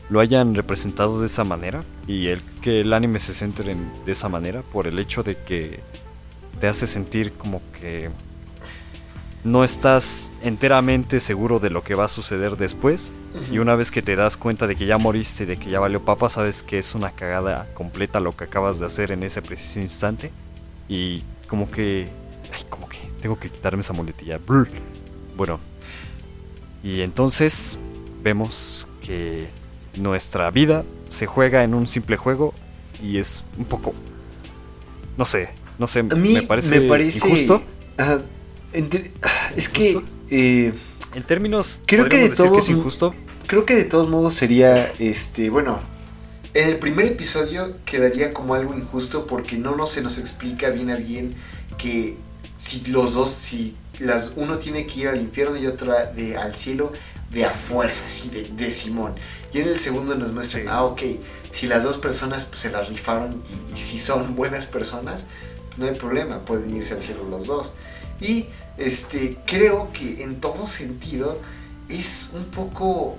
[0.10, 4.12] lo hayan representado de esa manera y el que el anime se centre en, de
[4.12, 5.80] esa manera por el hecho de que
[6.60, 8.10] te hace sentir como que
[9.44, 13.14] no estás enteramente seguro de lo que va a suceder después
[13.52, 15.80] y una vez que te das cuenta de que ya moriste y de que ya
[15.80, 19.42] valió papa sabes que es una cagada completa lo que acabas de hacer en ese
[19.42, 20.32] preciso instante
[20.88, 22.08] y como que.
[22.54, 24.40] Ay, como que tengo que quitarme esa muletilla.
[25.36, 25.60] Bueno.
[26.84, 27.80] Y entonces
[28.22, 29.48] vemos que
[29.98, 32.54] nuestra vida se juega en un simple juego
[33.02, 33.94] y es un poco.
[35.18, 37.62] No sé, no sé, me parece, me parece injusto.
[39.56, 40.02] es que.
[40.30, 40.74] Eh,
[41.14, 41.78] en términos.
[41.86, 42.54] Creo que de todos.
[42.54, 43.14] Que es injusto.
[43.48, 44.92] Creo que de todos modos sería.
[45.00, 45.50] Este.
[45.50, 45.96] Bueno
[46.56, 50.90] en el primer episodio quedaría como algo injusto porque no, no se nos explica bien
[50.90, 51.36] a bien
[51.78, 52.16] que
[52.56, 56.56] si los dos, si las, uno tiene que ir al infierno y otra de, al
[56.56, 56.94] cielo
[57.32, 59.16] de a fuerza, así de, Simón.
[59.54, 61.02] Y en el segundo nos muestran, ah, ok,
[61.52, 63.42] si las dos personas pues, se la rifaron
[63.74, 65.26] y, si son buenas personas,
[65.78, 67.74] no hay problema, pueden irse al cielo los dos.
[68.22, 68.46] Y
[68.78, 71.40] este, creo que en todo sentido
[71.90, 73.18] es un poco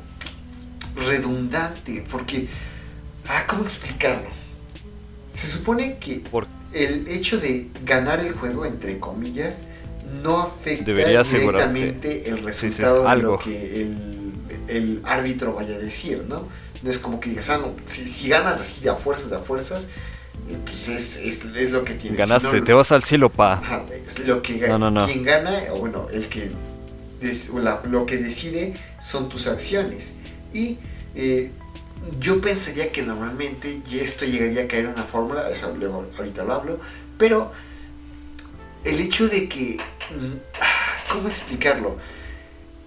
[0.97, 2.49] redundante porque
[3.29, 4.29] Ah, ¿cómo explicarlo?
[5.33, 6.23] Se supone que
[6.73, 9.63] el hecho de ganar el juego, entre comillas,
[10.23, 13.83] no afecta directamente el resultado de lo que
[14.69, 16.45] el, árbitro vaya a decir, ¿no?
[16.83, 19.39] No es como que digas, ah, no, si, ganas así de a fuerzas, de a
[19.39, 19.85] fuerzas,
[20.49, 22.19] eh, pues es, es, lo que tienes.
[22.19, 23.63] Ganaste, te vas al cielo, pa.
[24.07, 25.07] es lo que gana.
[25.07, 26.51] Quien gana, o bueno, el que
[27.91, 30.15] lo que decide son tus acciones.
[30.53, 30.79] Y
[31.15, 31.51] eh,
[32.21, 36.45] yo pensaría que normalmente y esto llegaría a caer en una fórmula, eso luego ahorita
[36.45, 36.79] lo hablo,
[37.19, 37.53] pero
[38.85, 39.79] el hecho de que,
[41.13, 41.97] ¿cómo explicarlo?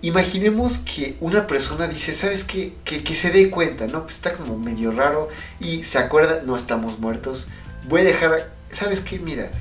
[0.02, 2.74] Imaginemos que una persona dice, ¿sabes qué?
[2.86, 4.04] Que, que se dé cuenta, ¿no?
[4.04, 5.28] Pues está como medio raro
[5.60, 7.50] y se acuerda, no estamos muertos,
[7.88, 9.20] voy a dejar, ¿sabes qué?
[9.20, 9.52] Mira,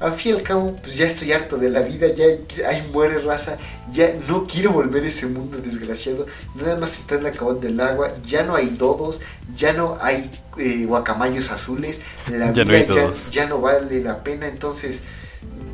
[0.00, 2.24] al fin y al cabo, pues ya estoy harto de la vida, ya
[2.68, 3.56] hay muere raza,
[3.92, 7.78] ya no quiero volver a ese mundo desgraciado, nada más está en la cabón del
[7.78, 9.20] agua, ya no hay dodos,
[9.54, 13.30] ya no hay eh, guacamayos azules, la Ya no vida ya, dodos.
[13.30, 15.04] ya no vale la pena, entonces,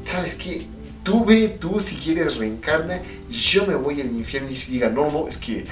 [0.05, 0.67] ¿sabes qué?
[1.03, 5.11] Tú ve, tú si quieres reencarna, yo me voy al infierno y si diga, no,
[5.11, 5.65] no, es que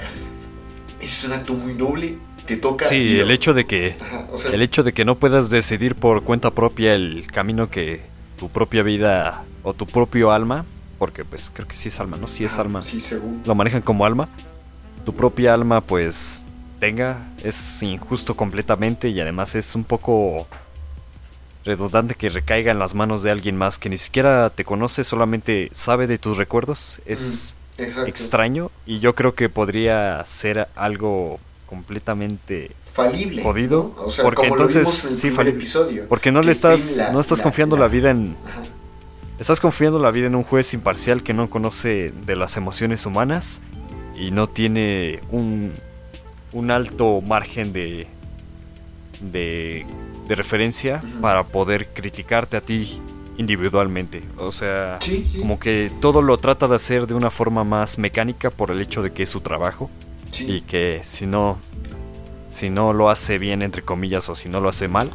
[0.99, 2.85] es un acto muy noble, te toca...
[2.85, 5.95] Sí, el hecho de que Ajá, o sea, el hecho de que no puedas decidir
[5.95, 8.01] por cuenta propia el camino que
[8.37, 10.65] tu propia vida o tu propio alma,
[10.97, 12.27] porque pues creo que sí es alma, ¿no?
[12.27, 12.81] Sí es alma.
[12.81, 13.41] Sí, según.
[13.45, 14.29] Lo manejan como alma.
[15.05, 16.45] Tu propia alma pues
[16.79, 20.47] tenga es injusto completamente y además es un poco
[21.65, 25.69] redundante que recaiga en las manos de alguien más que ni siquiera te conoce, solamente
[25.73, 27.01] sabe de tus recuerdos.
[27.05, 28.07] Es Exacto.
[28.09, 33.43] extraño y yo creo que podría ser algo completamente Falible.
[33.43, 34.03] Jodido, ¿no?
[34.05, 36.05] O sea, porque como lo entonces vimos en el sí, episodio.
[36.09, 38.63] porque no le estás la- no estás la- confiando la, vida en Ajá.
[39.39, 43.61] estás confiando la vida en un juez imparcial que no conoce de las emociones humanas
[44.17, 45.71] y no tiene un
[46.51, 48.07] un alto margen de
[49.21, 49.85] de,
[50.29, 51.19] de referencia Ujú.
[51.21, 53.01] para poder criticarte a ti
[53.37, 54.21] individualmente.
[54.37, 55.39] O sea, Sí, sí.
[55.39, 59.01] como que todo lo trata de hacer de una forma más mecánica por el hecho
[59.01, 59.89] de que es su trabajo
[60.29, 60.45] sí.
[60.49, 61.57] y que si no
[62.51, 65.09] si no lo hace bien entre comillas o si no lo hace mal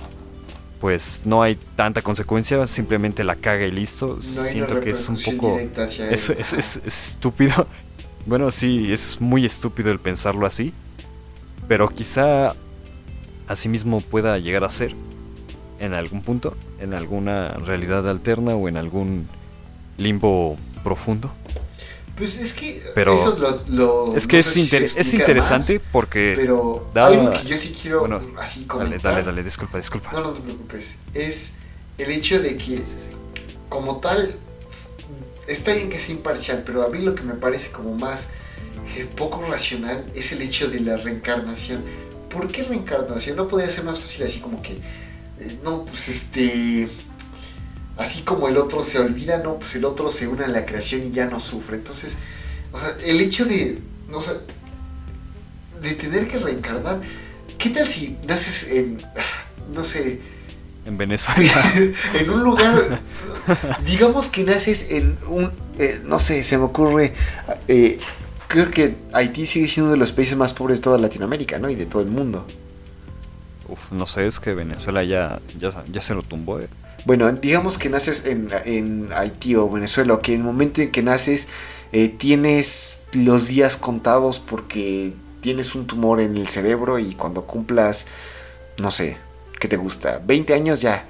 [0.81, 5.17] pues no hay tanta consecuencia simplemente la caga y listo No siento que es un
[5.17, 5.59] poco
[6.11, 7.67] es, es- es- es estúpido
[8.27, 10.73] bueno sí es muy estúpido el pensarlo así
[11.69, 12.55] pero quizá
[13.49, 14.95] asimismo pueda llegar a ser
[15.81, 19.29] en algún punto en alguna realidad alterna o en algún
[19.99, 21.31] limbo profundo
[22.17, 25.75] Pues es que Pero- eso lo, lo- es que no es, si inter- es interesante
[25.81, 29.13] más, porque pero da- algo que yo sí quiero bueno, así Dale, comentar.
[29.13, 30.13] dale, dale, disculpa, disculpa.
[30.13, 30.97] No, no te preocupes.
[31.13, 31.55] Es
[31.99, 32.81] el hecho de que,
[33.69, 34.37] como tal,
[35.49, 38.29] está bien que sea imparcial, pero a mí lo que me parece como más
[38.97, 41.83] eh, poco racional es el hecho de la reencarnación.
[42.35, 43.37] ¿Por qué reencarnación?
[43.37, 46.89] No podría ser más fácil así como que, eh, no, pues este,
[47.97, 51.07] así como el otro se olvida, no, pues el otro se une a la creación
[51.07, 51.76] y ya no sufre.
[51.76, 52.16] Entonces,
[52.72, 53.78] o sea, el hecho de,
[54.11, 54.32] no sé,
[55.80, 57.01] de tener que reencarnar,
[57.57, 59.01] ¿qué tal si naces en,
[59.72, 60.20] no sé,
[60.87, 61.72] En Venezuela.
[62.14, 62.99] en un lugar,
[63.87, 67.14] digamos que naces en un, eh, no sé, se me ocurre,
[67.68, 68.01] eh,
[68.49, 71.71] creo que Haití sigue siendo uno de los países más pobres de toda Latinoamérica, ¿no?
[71.71, 72.47] Y de todo el mundo.
[73.69, 76.61] Uf, no sé, es que Venezuela ya, ya, ya se lo tumbó.
[76.61, 76.69] eh.
[77.05, 80.91] Bueno, digamos que naces en, en Haití o Venezuela, o que en el momento en
[80.91, 81.49] que naces
[81.93, 88.07] eh, tienes los días contados porque tienes un tumor en el cerebro y cuando cumplas,
[88.79, 89.19] no sé,
[89.61, 90.21] ¿qué te gusta?
[90.27, 91.07] 20 años ya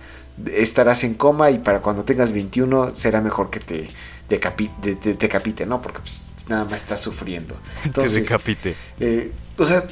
[0.52, 3.90] estarás en coma y para cuando tengas 21 será mejor que te
[4.28, 5.80] decapi- de- de- decapite, ¿no?
[5.82, 7.54] Porque pues, nada más estás sufriendo.
[7.82, 8.76] Te Entonces, decapite.
[9.00, 9.84] eh, o sea,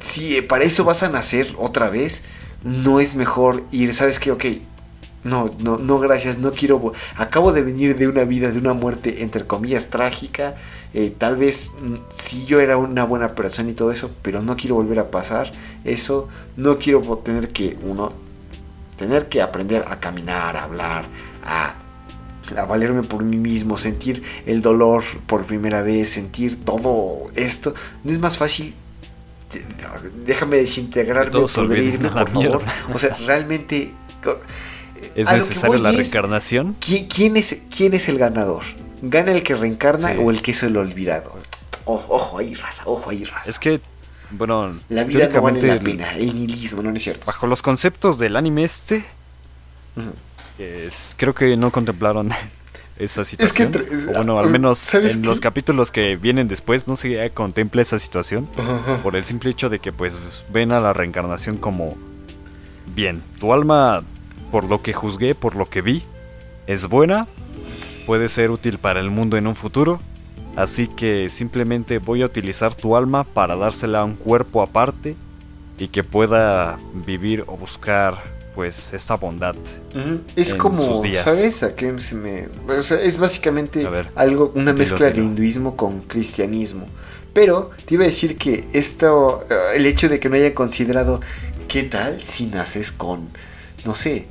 [0.00, 2.22] si eh, para eso vas a nacer otra vez,
[2.64, 4.30] no es mejor ir, ¿sabes qué?
[4.32, 4.44] Ok,
[5.24, 6.92] no, no, no, gracias, no quiero.
[7.16, 10.56] Acabo de venir de una vida, de una muerte, entre comillas, trágica.
[10.94, 14.56] eh, tal vez mm, sí yo era una buena persona y todo eso, pero no
[14.56, 15.52] quiero volver a pasar
[15.84, 16.28] eso.
[16.56, 18.08] No quiero tener que, uno,
[18.96, 21.04] tener que aprender a caminar, a hablar,
[21.44, 21.74] a
[22.56, 27.74] a valerme por mí mismo, sentir el dolor por primera vez, sentir todo esto.
[28.04, 28.74] No es más fácil.
[30.26, 31.40] Déjame desintegrarme, la
[32.24, 32.62] por favor.
[32.92, 33.92] O sea, realmente.
[34.22, 34.38] co-
[35.14, 36.76] ¿Es necesaria la es, reencarnación?
[36.80, 38.64] ¿quién, quién es, ¿Quién es el ganador?
[39.00, 40.18] ¿Gana el que reencarna Sí.
[40.20, 41.36] o el que es el olvidado?
[41.84, 43.48] Ojo, ojo ahí, raza, ojo ahí, raza.
[43.50, 43.80] Es que,
[44.32, 47.24] bueno, la vida no vale la pena, el nihilismo, no, no es cierto.
[47.26, 49.04] bajo los conceptos del anime este.
[50.58, 52.30] Es- creo que no contemplaron
[52.98, 53.72] esa situación.
[53.92, 55.28] es- o bueno, al menos ¿sabes en qué?
[55.28, 58.48] los capítulos que vienen después no se contempla esa situación.
[59.02, 60.18] Por el simple hecho de que pues
[60.52, 61.96] ven a la reencarnación como
[62.94, 63.22] bien.
[63.40, 64.02] Tu alma,
[64.50, 66.02] por lo que juzgué, por lo que vi,
[66.66, 67.26] es buena,
[68.06, 70.00] puede ser útil para el mundo en un futuro.
[70.56, 75.14] Así que simplemente voy a utilizar tu alma para dársela a un cuerpo aparte
[75.78, 78.20] y que pueda vivir o buscar
[78.54, 79.54] pues esta bondad.
[80.36, 81.24] Es en como, sus días.
[81.24, 81.62] ¿sabes?
[81.62, 82.48] A qué se me.
[82.68, 86.88] O sea, es básicamente ver, algo, una mezcla de hinduismo con cristianismo.
[87.32, 91.20] Pero te iba a decir que esto, eh, el hecho de que no haya considerado,
[91.68, 93.28] ¿qué tal si naces con,
[93.84, 94.26] no sé,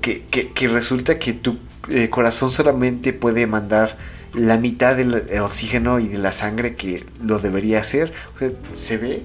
[0.00, 1.58] que, que, que resulta que tu
[1.88, 3.96] eh, corazón solamente puede mandar
[4.34, 8.12] la mitad del oxígeno y de la sangre que lo debería hacer?
[8.34, 9.22] O sea, se ve.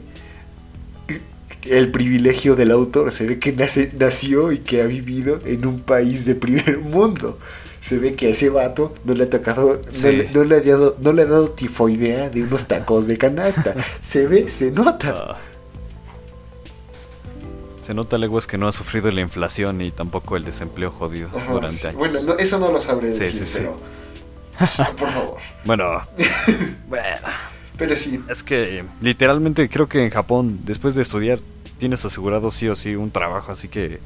[1.70, 3.12] El privilegio del autor.
[3.12, 7.38] Se ve que nace, nació y que ha vivido en un país de primer mundo.
[7.82, 10.62] Se ve que a ese vato no le ha tocado, no, le, no le ha
[10.62, 13.76] dado, no le ha dado tifoidea de unos tacos de canasta.
[14.02, 15.14] se ve, se nota.
[15.16, 15.38] Ah.
[17.82, 21.54] Se nota leguas que no ha sufrido la inflación y tampoco el desempleo jodido Ajá,
[21.54, 21.88] durante sí.
[21.88, 22.00] años.
[22.00, 23.78] Bueno, no, eso no lo sabré Sí, decir, sí, pero.
[24.98, 25.38] por favor.
[25.66, 26.02] Bueno,
[26.88, 27.28] bueno,
[27.78, 28.20] Pero sí.
[28.30, 31.40] es que literalmente creo que en Japón, después de estudiar,
[31.78, 34.00] tienes asegurado sí o sí un trabajo, así que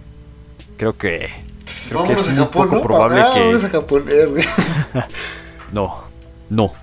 [0.77, 1.29] creo que
[1.63, 2.81] Pues creo que vámonos es a muy Japón, poco ¿no?
[2.81, 4.05] probable Ah, que- Vámonos a Japón.
[4.09, 4.27] eh,
[5.71, 6.03] no,
[6.49, 6.73] no.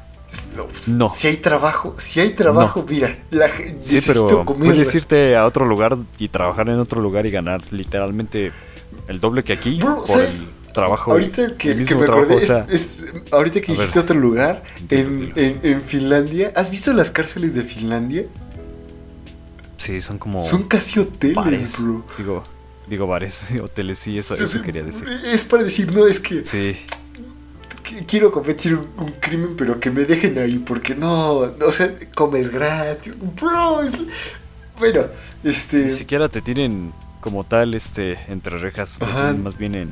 [0.56, 1.12] pues, No.
[1.14, 3.48] Si hay trabajo, si hay trabajo, mira, la,
[3.80, 4.70] Sí, pero comer.
[4.72, 8.52] puedes irte a otro lugar y trabajar en otro lugar y ganar literalmente
[9.08, 10.40] el doble que aquí Bro, por ¿sabes?
[10.66, 11.12] el trabajo.
[11.12, 14.04] Ahorita que, que me trabajo, acordé, o sea, es- es- ahorita que dijiste ver.
[14.04, 15.32] otro lugar, en-
[15.62, 18.24] en Finlandia, ¿has visto las cárceles de Finlandia?
[19.86, 21.82] Sí, son como Son casi hoteles, bares.
[21.82, 22.04] bro.
[22.18, 22.42] Digo,
[22.88, 25.08] digo bares, hoteles, sí, eso, Sí, eso quería decir.
[25.32, 26.76] Es para decir, no, es que, Sí,
[28.06, 32.48] quiero cometer un, un crimen, pero que me dejen ahí, porque no, o sea, comes
[32.48, 33.14] gratis.
[33.40, 33.92] Bro, es-
[34.78, 35.06] bueno,
[35.42, 35.84] este...
[35.84, 39.90] ni siquiera te tienen como tal este entre rejas, te tienen más bien en,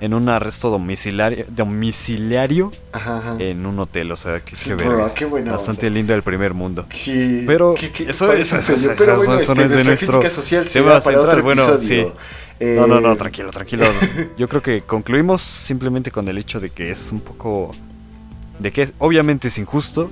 [0.00, 3.36] en un arresto domiciliario, domiciliario Ajá, ajá.
[3.38, 5.14] en un hotel, o sea, que Sí, qué bro, verga.
[5.14, 5.98] qué buena Bastante onda.
[5.98, 6.86] lindo del primer mundo.
[6.90, 11.62] Sí, Pero eso- pero bueno, eso este, no es de nuestro social tema central, bueno,
[11.62, 12.14] episodio.
[12.60, 12.64] sí.
[12.76, 13.84] No, no, no, Eh, tranquilo, tranquilo.
[14.38, 17.74] Yo creo que concluimos simplemente con el hecho de que es un poco...
[18.60, 20.08] De que es, obviamente es injusto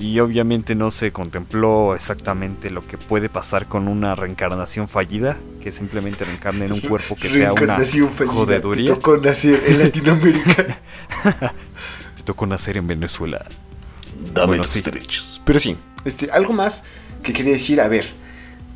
[0.00, 5.70] y obviamente no se contempló exactamente lo que puede pasar con una reencarnación fallida, que
[5.70, 8.86] simplemente reencarne en un cuerpo que sea una fallida, jodeduría.
[8.86, 10.78] Te tocó nacer en Latinoamérica.
[12.16, 13.44] Te tocó nacer en Venezuela.
[14.32, 14.80] Dame Bueno, tus sí.
[14.80, 15.42] derechos.
[15.44, 15.76] Pero sí,
[16.06, 16.82] este, algo más
[17.22, 18.06] que quería decir, a ver,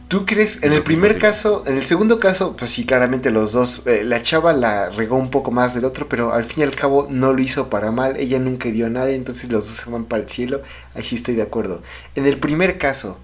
[0.08, 3.82] ¿tú crees, en el primer caso, en el segundo caso, pues sí, claramente los dos,
[3.86, 6.74] eh, la chava la regó un poco más del otro, pero al fin y al
[6.74, 9.90] cabo no lo hizo para mal, ella nunca hirió a nadie, entonces los dos se
[9.90, 10.62] van para el cielo,
[10.94, 11.82] ahí sí estoy de acuerdo.
[12.14, 13.18] En el primer caso,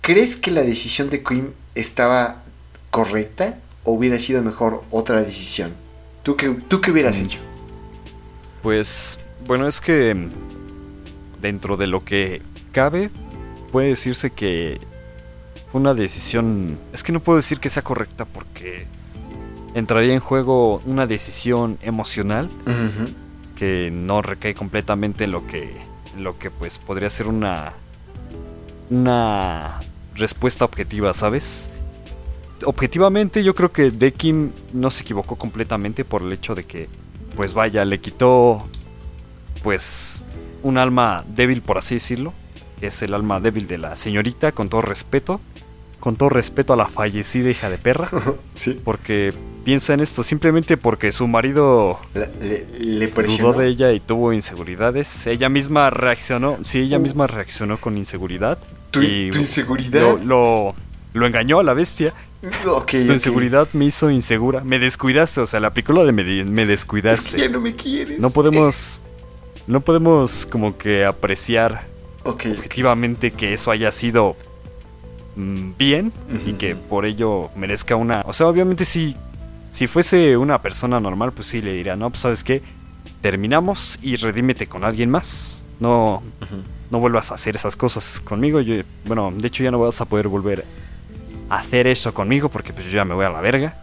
[0.00, 2.42] ¿crees que la decisión de Queen estaba
[2.90, 5.72] correcta o hubiera sido mejor otra decisión?
[6.22, 7.24] ¿Tú qué, tú qué hubieras Mm.
[7.24, 7.38] hecho?
[8.62, 10.28] Pues, bueno, es que
[11.40, 12.42] dentro de lo que
[12.72, 13.08] cabe,
[13.72, 14.78] puede decirse que
[15.70, 16.78] fue una decisión...
[16.92, 18.86] Es que no puedo decir que sea correcta porque
[19.74, 22.50] entraría en juego una decisión emocional
[23.56, 25.76] que no recae completamente en lo que,
[26.16, 27.72] en lo que pues podría ser una...
[28.90, 29.80] Una
[30.16, 31.70] respuesta objetiva, ¿sabes?
[32.64, 36.88] Objetivamente yo creo que Dekim no se equivocó completamente por el hecho de que,
[37.36, 38.66] pues vaya, le quitó
[39.62, 40.24] pues
[40.62, 42.32] un alma débil, por así decirlo.
[42.80, 45.40] que Es el alma débil de la señorita, con todo respeto.
[46.00, 48.08] Con todo respeto a la fallecida hija de perra.
[48.54, 48.78] Sí.
[48.84, 49.32] Porque
[49.64, 53.48] piensa en esto, simplemente porque su marido le, le presionó.
[53.52, 55.26] dudó de ella y tuvo inseguridades.
[55.26, 57.00] Ella misma reaccionó, sí, ella Uh.
[57.02, 58.58] misma reaccionó con inseguridad.
[58.90, 60.00] ¿Tu, y tu inseguridad?
[60.00, 60.68] Lo, lo,
[61.14, 62.12] lo engañó a la bestia.
[62.66, 64.64] Ok, Tu inseguridad me hizo insegura.
[64.64, 67.38] Me descuidaste, o sea, la película de me, me Es que descuidaste.
[67.38, 68.18] ya no me quieres.
[68.18, 69.00] No podemos.
[69.66, 71.84] No podemos como que apreciar
[72.24, 74.36] Ok, objetivamente que eso haya sido
[75.40, 76.12] mm, bien
[76.46, 78.22] y que por ello merezca una.
[78.26, 79.16] O sea, obviamente si,
[79.70, 82.62] si fuese una persona normal, pues sí le diría, no, pues sabes qué,
[83.20, 85.64] terminamos y redímete con alguien más.
[85.78, 86.22] No,
[86.90, 88.60] no vuelvas a hacer esas cosas conmigo.
[88.60, 88.74] Yo,
[89.04, 90.64] bueno, de hecho ya no vas a poder volver
[91.48, 93.76] a hacer eso conmigo porque pues yo ya me voy a la verga.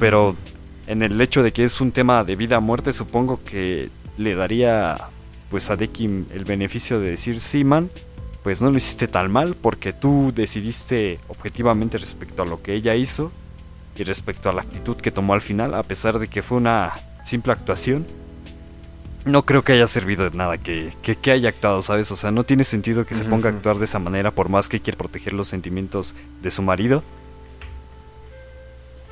[0.00, 0.34] Pero
[0.88, 4.34] en el hecho de que es un tema de vida o muerte, supongo que le
[4.34, 4.98] daría
[5.48, 7.90] pues a Dekim el beneficio de decir, sí, man,
[8.42, 12.94] pues no lo hiciste tan mal porque tú decidiste objetivamente respecto a lo que ella
[12.94, 13.30] hizo
[13.96, 16.92] y respecto a la actitud que tomó al final, a pesar de que fue una
[17.24, 18.06] simple actuación.
[19.26, 22.10] No creo que haya servido de nada que, que, que haya actuado, ¿sabes?
[22.10, 24.70] O sea, no tiene sentido que se ponga a actuar de esa manera por más
[24.70, 27.02] que quiera proteger los sentimientos de su marido.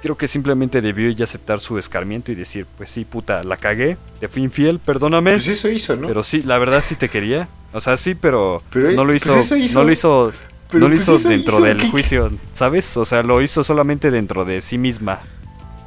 [0.03, 3.97] Creo que simplemente debió ella aceptar su escarmiento y decir, pues sí, puta, la cagué,
[4.21, 5.33] te fui infiel, perdóname.
[5.33, 6.07] Pues eso hizo, ¿no?
[6.07, 7.49] Pero sí, la verdad sí te quería.
[7.73, 9.81] O sea, sí, pero, Pero, no lo pues hizo, eso hizo.
[9.81, 10.33] no lo hizo,
[10.71, 12.97] Pero, no lo pues, hizo dentro hizo, del ¿qué- juicio, ¿sabes?
[12.97, 15.21] O sea, lo hizo solamente dentro de sí misma.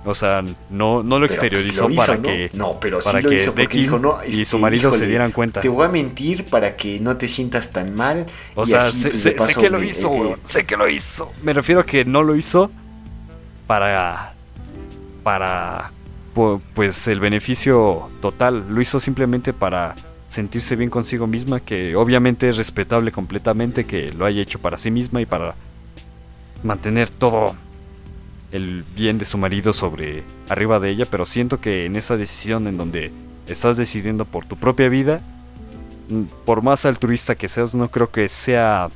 [0.04, 2.24] O sea, no, no lo pues, exteriorizó lo hizo, para ¿no?
[2.24, 4.92] que No, pero sí lo que hizo porque Becky dijo, no, y su este, marido
[4.94, 5.62] se dieran cuenta.
[5.62, 8.26] Te voy a mentir para que no te sientas tan mal.
[8.56, 11.32] O sea, así, sé, pues, que lo hizo, eh, sé que lo hizo.
[11.44, 12.72] Me refiero a que no lo hizo
[13.68, 14.34] para
[15.24, 15.92] para
[16.36, 19.96] pu- pues el beneficio total, lo hizo simplemente para
[20.28, 24.90] sentirse bien consigo misma, que obviamente es respetable completamente que lo haya hecho para sí
[24.90, 25.56] misma y para
[26.64, 27.54] mantener todo
[28.52, 32.68] el bien de su marido sobre arriba de ella, pero siento que en esa decisión
[32.68, 33.12] en donde
[33.48, 35.22] estás decidiendo por tu propia vida,
[36.10, 38.90] mm, por más altruista que seas, no creo que sea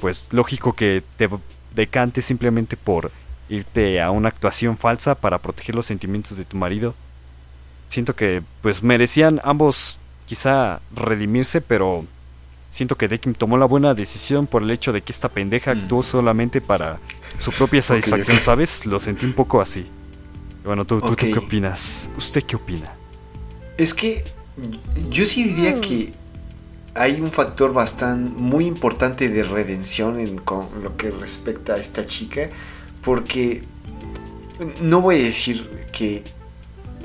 [0.00, 1.28] pues lógico que te
[1.74, 3.10] decantes simplemente por
[3.48, 6.94] irte a una actuación falsa para proteger los sentimientos de tu marido.
[7.88, 12.04] Siento que pues merecían ambos quizá redimirse, pero
[12.70, 15.78] siento que Dekim tomó la buena decisión por el hecho de que esta pendeja mm.
[15.78, 16.98] actuó solamente para
[17.38, 18.86] su propia satisfacción, ¿sabes?
[18.86, 19.86] Lo sentí un poco así.
[20.64, 22.08] Bueno, ¿tú, tú, qué opinas?
[22.16, 22.90] ¿Usted qué opina?
[23.76, 24.24] Es que
[25.10, 25.80] yo sí diría mm.
[25.80, 26.12] que
[26.94, 32.06] hay un factor bastante muy importante de redención en con lo que respecta a esta
[32.06, 32.48] chica,
[33.04, 33.62] porque
[34.80, 36.24] no voy a decir que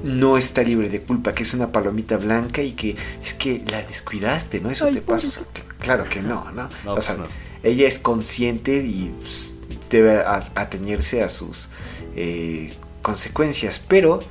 [0.04, 3.82] no está libre de culpa, que es una palomita blanca y que es que la
[3.82, 4.70] descuidaste, ¿no?
[4.70, 5.44] Eso te pasa.
[5.80, 6.70] claro que no, ¿no?
[6.86, 7.18] o pues sea,
[7.64, 9.58] ella es consciente y pues,
[9.90, 10.24] debe
[10.56, 11.70] atenerse a sus
[12.16, 14.22] eh, consecuencias, pero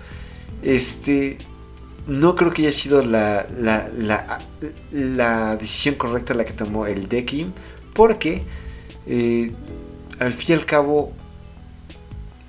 [0.62, 1.38] este
[2.06, 3.46] no creo que haya sido la,
[4.90, 7.52] la, decisión correcta la que tomó el Dekim,
[7.92, 8.42] porque
[9.06, 9.52] eh,
[10.18, 11.12] al fin y al cabo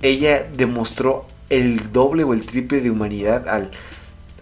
[0.02, 3.70] ella demostró el doble o el triple de humanidad al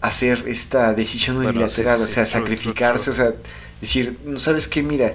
[0.01, 3.33] hacer esta decisión unilateral, o sea, sacrificarse, o sea,
[3.81, 5.15] decir, no sabes qué, mira,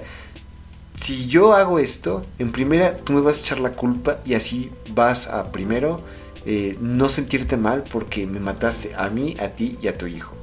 [0.92, 4.70] si yo hago esto, en primera tú me vas a echar la culpa y así
[4.90, 6.02] vas a primero
[6.46, 10.34] eh, no sentirte mal porque me mataste a mí, a ti y a tu hijo.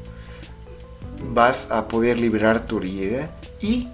[1.33, 3.29] Vas a poder liberar tu herida
[3.61, 3.87] y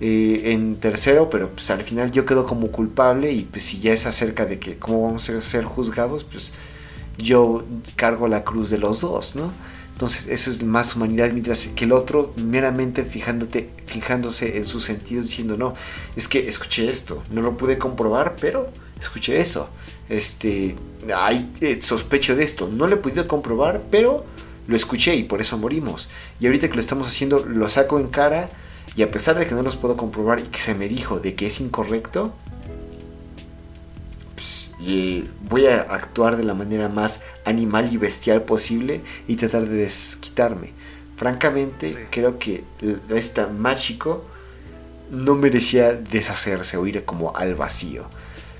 [0.00, 3.92] eh, en tercero, pero pues al final yo quedo como culpable y pues si ya
[3.92, 6.52] es acerca de que cómo vamos a ser juzgados, pues
[7.18, 7.64] yo
[7.96, 9.52] cargo la cruz de los dos, ¿no?
[9.96, 15.22] Entonces, eso es más humanidad, mientras que el otro meramente fijándote, fijándose en su sentido,
[15.22, 15.72] diciendo, no,
[16.16, 18.70] es que escuché esto, no lo pude comprobar, pero
[19.00, 19.70] escuché eso.
[20.10, 20.76] Este,
[21.16, 24.26] hay eh, sospecho de esto, no lo he podido comprobar, pero
[24.66, 26.10] lo escuché y por eso morimos.
[26.40, 28.50] Y ahorita que lo estamos haciendo, lo saco en cara
[28.94, 31.34] y a pesar de que no los puedo comprobar y que se me dijo de
[31.34, 32.32] que es incorrecto,
[34.34, 34.72] pues,
[35.48, 40.72] voy a actuar de la manera más animal y bestial posible y tratar de desquitarme.
[41.16, 42.62] Francamente, creo que
[43.08, 44.24] esta Machiko
[45.10, 48.04] no merecía deshacerse o ir como al vacío.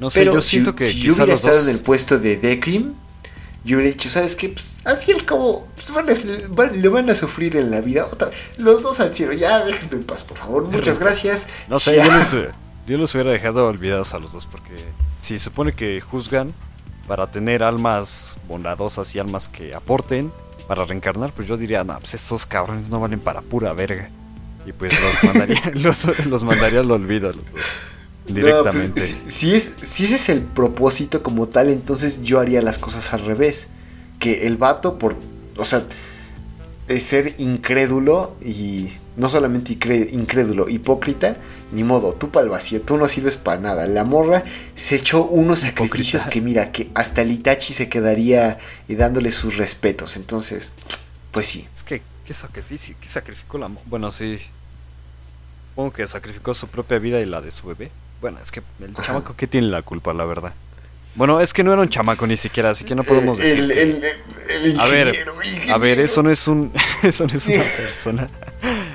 [0.01, 2.95] No sé, Pero yo siento que si yo hubiera estado en el puesto de Decrim,
[3.67, 4.49] yo hubiera dicho, ¿sabes qué?
[4.49, 8.07] Pues, al fin y al cabo, pues, le van a sufrir en la vida.
[8.07, 10.65] Otra, los dos al cielo, ya déjenme en paz, por favor.
[10.65, 11.49] Muchas gracias.
[11.69, 12.33] No sé, yo los,
[12.87, 14.73] yo los, hubiera dejado olvidados a los dos porque
[15.21, 16.55] si se supone que juzgan
[17.09, 20.33] para tener almas bondadosas y almas que aporten
[20.69, 24.09] para reencarnar, pues yo diría, no, pues estos cabrones no valen para pura verga.
[24.65, 27.63] Y pues los mandaría, los, mandaría al olvido a los dos.
[28.27, 29.01] Pues, directamente.
[29.27, 33.21] si, es, si ese es el propósito como tal, entonces yo haría las cosas al
[33.21, 33.69] revés.
[34.19, 35.17] Que el vato, por.
[35.57, 35.85] O sea,
[36.89, 41.37] es ser incrédulo y no solamente incrédulo, hipócrita,
[41.73, 43.87] ni modo, tú para el vacío, tú no sirves para nada.
[43.87, 48.59] La morra se echó unos sacrificios que mira, que hasta el Itachi se quedaría
[48.89, 50.17] y eh, dándole sus respetos.
[50.17, 50.73] Entonces,
[51.33, 51.67] pues sí.
[51.75, 52.95] Es que, ¿qué sacrificio?
[53.01, 54.39] ¿Qué sacrificó la Bueno, sí.
[55.71, 57.91] Supongo que sacrificó su propia vida y la de su bebé.
[58.21, 60.53] Bueno, es que el chamaco que tiene la culpa, la verdad.
[61.17, 64.03] Bueno, es que no era un chamaco ni siquiera, así que no podemos decir.
[64.79, 65.27] a ver,
[65.71, 68.29] a ver, eso no es un, eso no es una persona.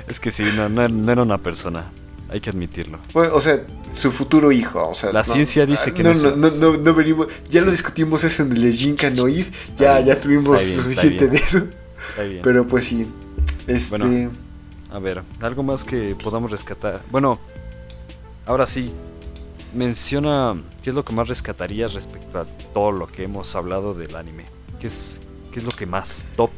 [0.06, 1.90] Es que sí, no, no, era una persona.
[2.30, 2.98] Hay que admitirlo.
[3.12, 3.60] Bueno, o sea,
[3.92, 4.88] su futuro hijo.
[4.88, 6.14] O sea, la ciencia dice ah, que no.
[6.14, 7.26] No, no, no, venimos.
[7.50, 9.46] Ya lo discutimos eso en el Jinka Noid.
[9.76, 11.66] Ya, ya tuvimos suficiente de eso.
[12.42, 13.06] Pero pues sí.
[13.66, 13.98] Este.
[13.98, 14.30] Bueno,
[14.90, 17.02] a ver, algo más que podamos rescatar.
[17.10, 17.38] Bueno,
[18.46, 18.92] ahora sí.
[19.74, 22.44] Menciona qué es lo que más rescatarías respecto a
[22.74, 24.44] todo lo que hemos hablado del anime.
[24.80, 25.20] ¿Qué es,
[25.52, 26.50] qué es lo que más top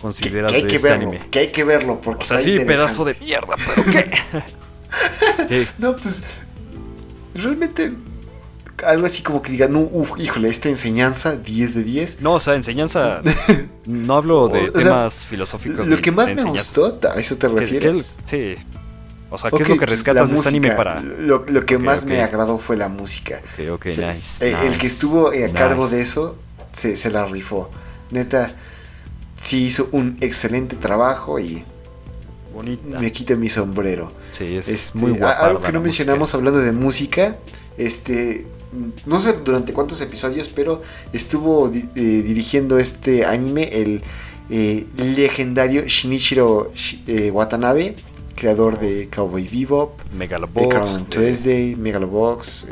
[0.00, 1.30] consideras que, de este verlo, anime?
[1.30, 2.24] Que hay que verlo, porque.
[2.24, 3.84] O sea, sí, pedazo de mierda, pero
[5.48, 5.66] ¿qué?
[5.78, 6.22] no, pues.
[7.34, 7.92] Realmente.
[8.86, 12.22] Algo así como que digan, no, uff, híjole, esta enseñanza 10 de 10.
[12.22, 13.20] No, o sea, enseñanza.
[13.84, 15.86] no hablo de temas filosóficos.
[15.86, 18.16] Lo que más me gustó, ¿a eso te refieres?
[18.24, 18.56] sí.
[19.30, 21.00] O sea, ¿qué es lo que rescatas de este anime para.?
[21.00, 23.40] Lo, que más me agradó fue la música.
[23.54, 26.36] Ok, ok, nice, el, que estuvo a cargo de eso
[26.72, 27.70] se, se la rifó.
[28.10, 28.54] Neta,
[29.40, 31.64] sí hizo un excelente trabajo y
[32.84, 34.12] me quito mi sombrero.
[34.32, 35.46] Sí, es este, muy guapa.
[35.46, 37.36] Algo que no mencionamos hablando de música,
[37.78, 38.46] este
[39.06, 44.02] no sé durante cuántos episodios, pero estuvo eh, dirigiendo este anime el
[44.48, 46.72] eh, legendario Shinichiro
[47.06, 47.96] eh, Watanabe,
[48.40, 52.66] creador de Cowboy Bebop, Megalobox, Tuesday, Megalobox,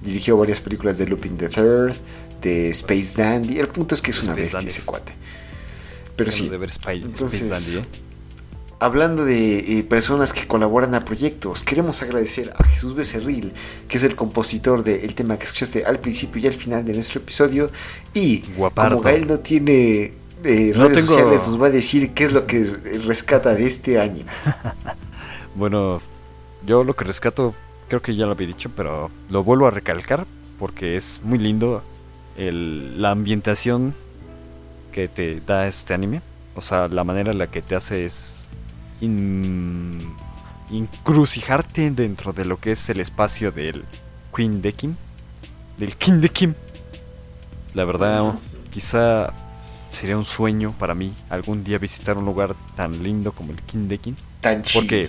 [0.00, 1.94] dirigió varias películas de Lupin the Third,
[2.40, 3.58] de Space Dandy.
[3.58, 4.68] El punto es que es una bestia Dandy.
[4.70, 5.12] ese cuate.
[6.14, 8.00] Pero sí, de ver Spy- entonces, Space Dandy, ¿eh?
[8.78, 13.52] hablando de eh, personas que colaboran a proyectos, queremos agradecer a Jesús Becerril,
[13.88, 17.20] que es el compositor del tema que escuchaste al principio y al final de nuestro
[17.20, 17.70] episodio.
[18.14, 18.96] Y Guapardo.
[18.98, 20.12] como Gael no tiene
[20.44, 23.54] eh, No redes tengo- sociales, nos va a decir qué es lo que es- rescata
[23.54, 24.26] de este anime.
[25.54, 26.02] Bueno,
[26.66, 27.54] yo lo que rescato,
[27.88, 30.26] creo que ya lo había dicho, pero lo vuelvo a recalcar
[30.58, 31.82] porque es muy lindo
[32.36, 33.94] el- la ambientación
[34.92, 36.20] que te da este anime.
[36.54, 38.48] O sea, la manera en la que te hace es
[39.00, 40.06] in-
[40.70, 43.84] incrucijarte dentro de lo que es el espacio del
[44.34, 44.94] Queen de Kim.
[45.78, 46.54] Del King de Kim.
[47.74, 48.34] La verdad,
[48.70, 49.32] quizá
[49.90, 53.88] sería un sueño para mí algún día visitar un lugar tan lindo como el King
[53.88, 54.14] de Kim.
[54.40, 54.80] Tan chido.
[54.82, 55.08] Porque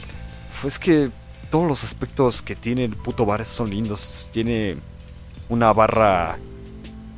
[0.61, 1.09] pues que
[1.51, 4.29] todos los aspectos que tiene el puto bar son lindos.
[4.31, 4.77] Tiene
[5.49, 6.37] una barra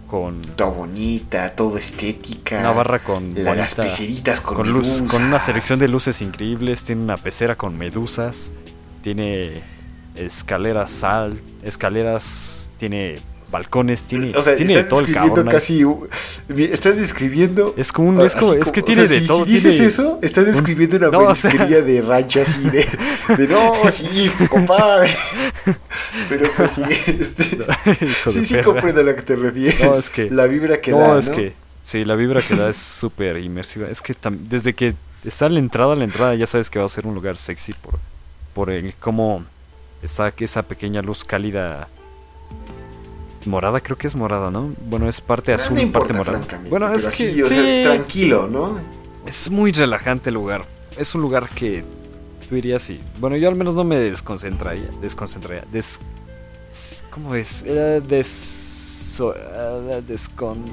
[0.07, 2.59] con Todo bonita, todo estética.
[2.59, 6.21] una barra con la- las bonita- peceritas con, con luz, con una selección de luces
[6.21, 8.51] increíbles, tiene una pecera con medusas,
[9.03, 9.61] tiene
[10.15, 15.47] escaleras sal, escaleras, tiene balcones, tiene, O sea, tiene de todo el cabrón.
[15.47, 15.83] casi.
[16.71, 17.73] Estás describiendo.
[17.77, 19.45] Es como un, es, como- es que tiene o sea, de si, todo.
[19.45, 22.61] Si dices tiene eso, estás un- describiendo una No, o sea- peluquería de rancho así
[22.69, 22.85] de,
[23.37, 25.09] de no, sí, compadre.
[26.29, 26.81] Pero pues sí,
[27.19, 27.55] este,
[28.25, 29.79] de sí, sí comprendo a lo que te refieres.
[29.81, 31.35] No, es que- la vibra que no, da, es ¿no?
[31.35, 33.87] que sí, la vibra que da es súper inmersiva.
[33.89, 34.93] Es que desde que
[35.25, 37.99] está la entrada, la entrada ya sabes que va a ser un lugar sexy por,
[38.53, 39.43] por el cómo
[40.01, 41.87] está esa pequeña luz cálida
[43.49, 44.73] morada, creo que es morada, ¿no?
[44.85, 46.61] Bueno, es parte azul, no importa, parte morada.
[46.69, 48.79] Bueno, es que o sea, tranquilo, ¿no?
[49.25, 50.65] es muy relajante el lugar.
[50.97, 51.83] Es un lugar que
[52.47, 52.99] tú dirías sí.
[53.19, 55.99] Bueno, yo al menos no me desconcentraría, desconcentraría, des
[57.09, 57.63] ¿cómo es?
[57.63, 60.63] Era des eh, descon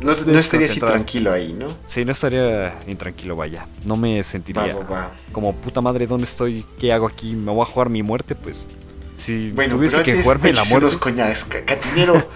[0.00, 1.68] No, no estaría así tranquilo ahí, ¿no?
[1.86, 3.66] Sí, no estaría intranquilo, vaya.
[3.84, 5.12] No me Va, sentiría va, va.
[5.32, 6.64] como puta madre, ¿dónde estoy?
[6.78, 7.34] ¿Qué hago aquí?
[7.34, 8.34] ¿Me voy a jugar mi muerte?
[8.34, 8.68] Pues
[9.16, 10.76] si Bueno, tuviese pero que jugarme la muerte.
[10.86, 12.26] unos coñacs, ca- catinero.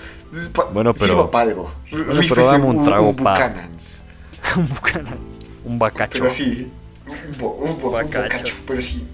[0.73, 1.73] Bueno, pero- sirva pa' algo.
[1.91, 4.01] pero Rífese dame un trago pa- Buchanan's.
[4.57, 5.17] un bucana,
[5.65, 6.13] un bacacho.
[6.19, 6.71] Pero sí,
[7.07, 9.07] un, bo- un bo- un bacacho, pero sí.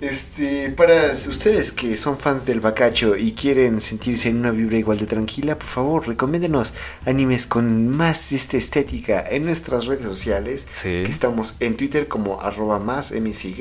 [0.00, 4.98] Este, para ustedes que son fans del bacacho y quieren sentirse en una vibra igual
[4.98, 6.72] de tranquila, por favor, recomiéndenos
[7.04, 10.66] animes con más de esta estética en nuestras redes sociales.
[10.72, 11.02] Sí.
[11.02, 13.54] Que estamos en Twitter como arroba más msy,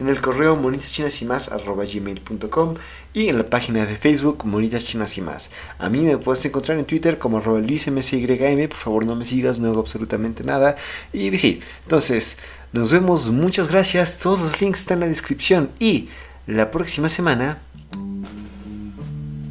[0.00, 2.74] en el correo monitas chinas y más arroba gmail.com
[3.12, 5.50] y en la página de Facebook monitas chinas y más.
[5.78, 9.60] A mí me puedes encontrar en Twitter como arroba luismsym, por favor no me sigas,
[9.60, 10.76] no hago absolutamente nada.
[11.12, 12.38] Y sí, entonces
[12.72, 16.08] nos vemos, muchas gracias, todos los links están en la descripción y
[16.46, 17.58] la próxima semana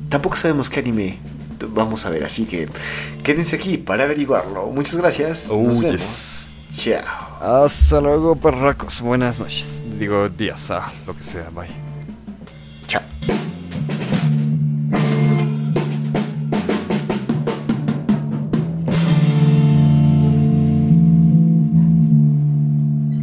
[0.09, 1.19] tampoco sabemos qué anime
[1.67, 2.69] vamos a ver, así que
[3.23, 4.67] quédense aquí para averiguarlo.
[4.67, 5.47] Muchas gracias.
[5.49, 5.91] Oh, nos vemos.
[5.91, 6.45] yes.
[6.75, 7.65] Chao.
[7.65, 9.01] Hasta luego, perracos.
[9.01, 9.81] Buenas noches.
[9.97, 11.49] Digo días, ah, lo que sea.
[11.49, 11.89] Bye.